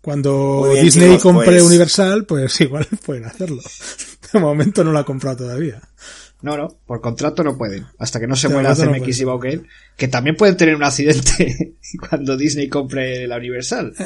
[0.00, 3.62] Cuando bien, Disney chicos, compre pues- Universal, pues igual pueden hacerlo.
[4.32, 5.80] De momento no lo ha comprado todavía.
[6.40, 7.86] No, no, por contrato no pueden.
[7.98, 9.24] Hasta que no se muera momento no CMX y.
[9.24, 9.66] Baukel,
[9.96, 11.76] que también pueden tener un accidente
[12.08, 13.94] cuando Disney compre la Universal.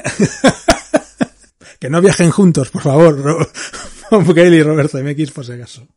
[1.79, 3.49] Que no viajen juntos, por favor.
[4.09, 5.89] Bob Gale y Robert MX, por si acaso.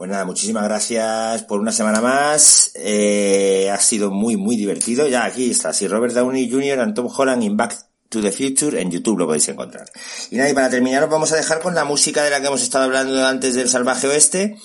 [0.00, 2.70] Pues nada, muchísimas gracias por una semana más.
[2.74, 5.06] Eh, ha sido muy, muy divertido.
[5.06, 5.74] Ya aquí está.
[5.74, 6.80] Si Robert Downey Jr.
[6.80, 7.76] and Tom Holland in Back
[8.08, 9.90] to the Future en YouTube lo podéis encontrar.
[10.30, 12.46] Y nada, y para terminar os vamos a dejar con la música de la que
[12.46, 14.56] hemos estado hablando antes del Salvaje Oeste.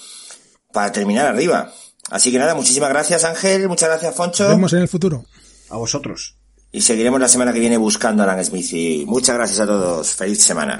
[0.71, 1.69] Para terminar arriba.
[2.11, 4.47] Así que nada, muchísimas gracias Ángel, muchas gracias Nos Foncho.
[4.47, 5.25] vemos en el futuro.
[5.69, 6.37] A vosotros.
[6.71, 8.71] Y seguiremos la semana que viene buscando a Alan Smith.
[8.71, 10.15] Y muchas gracias a todos.
[10.15, 10.79] Feliz semana.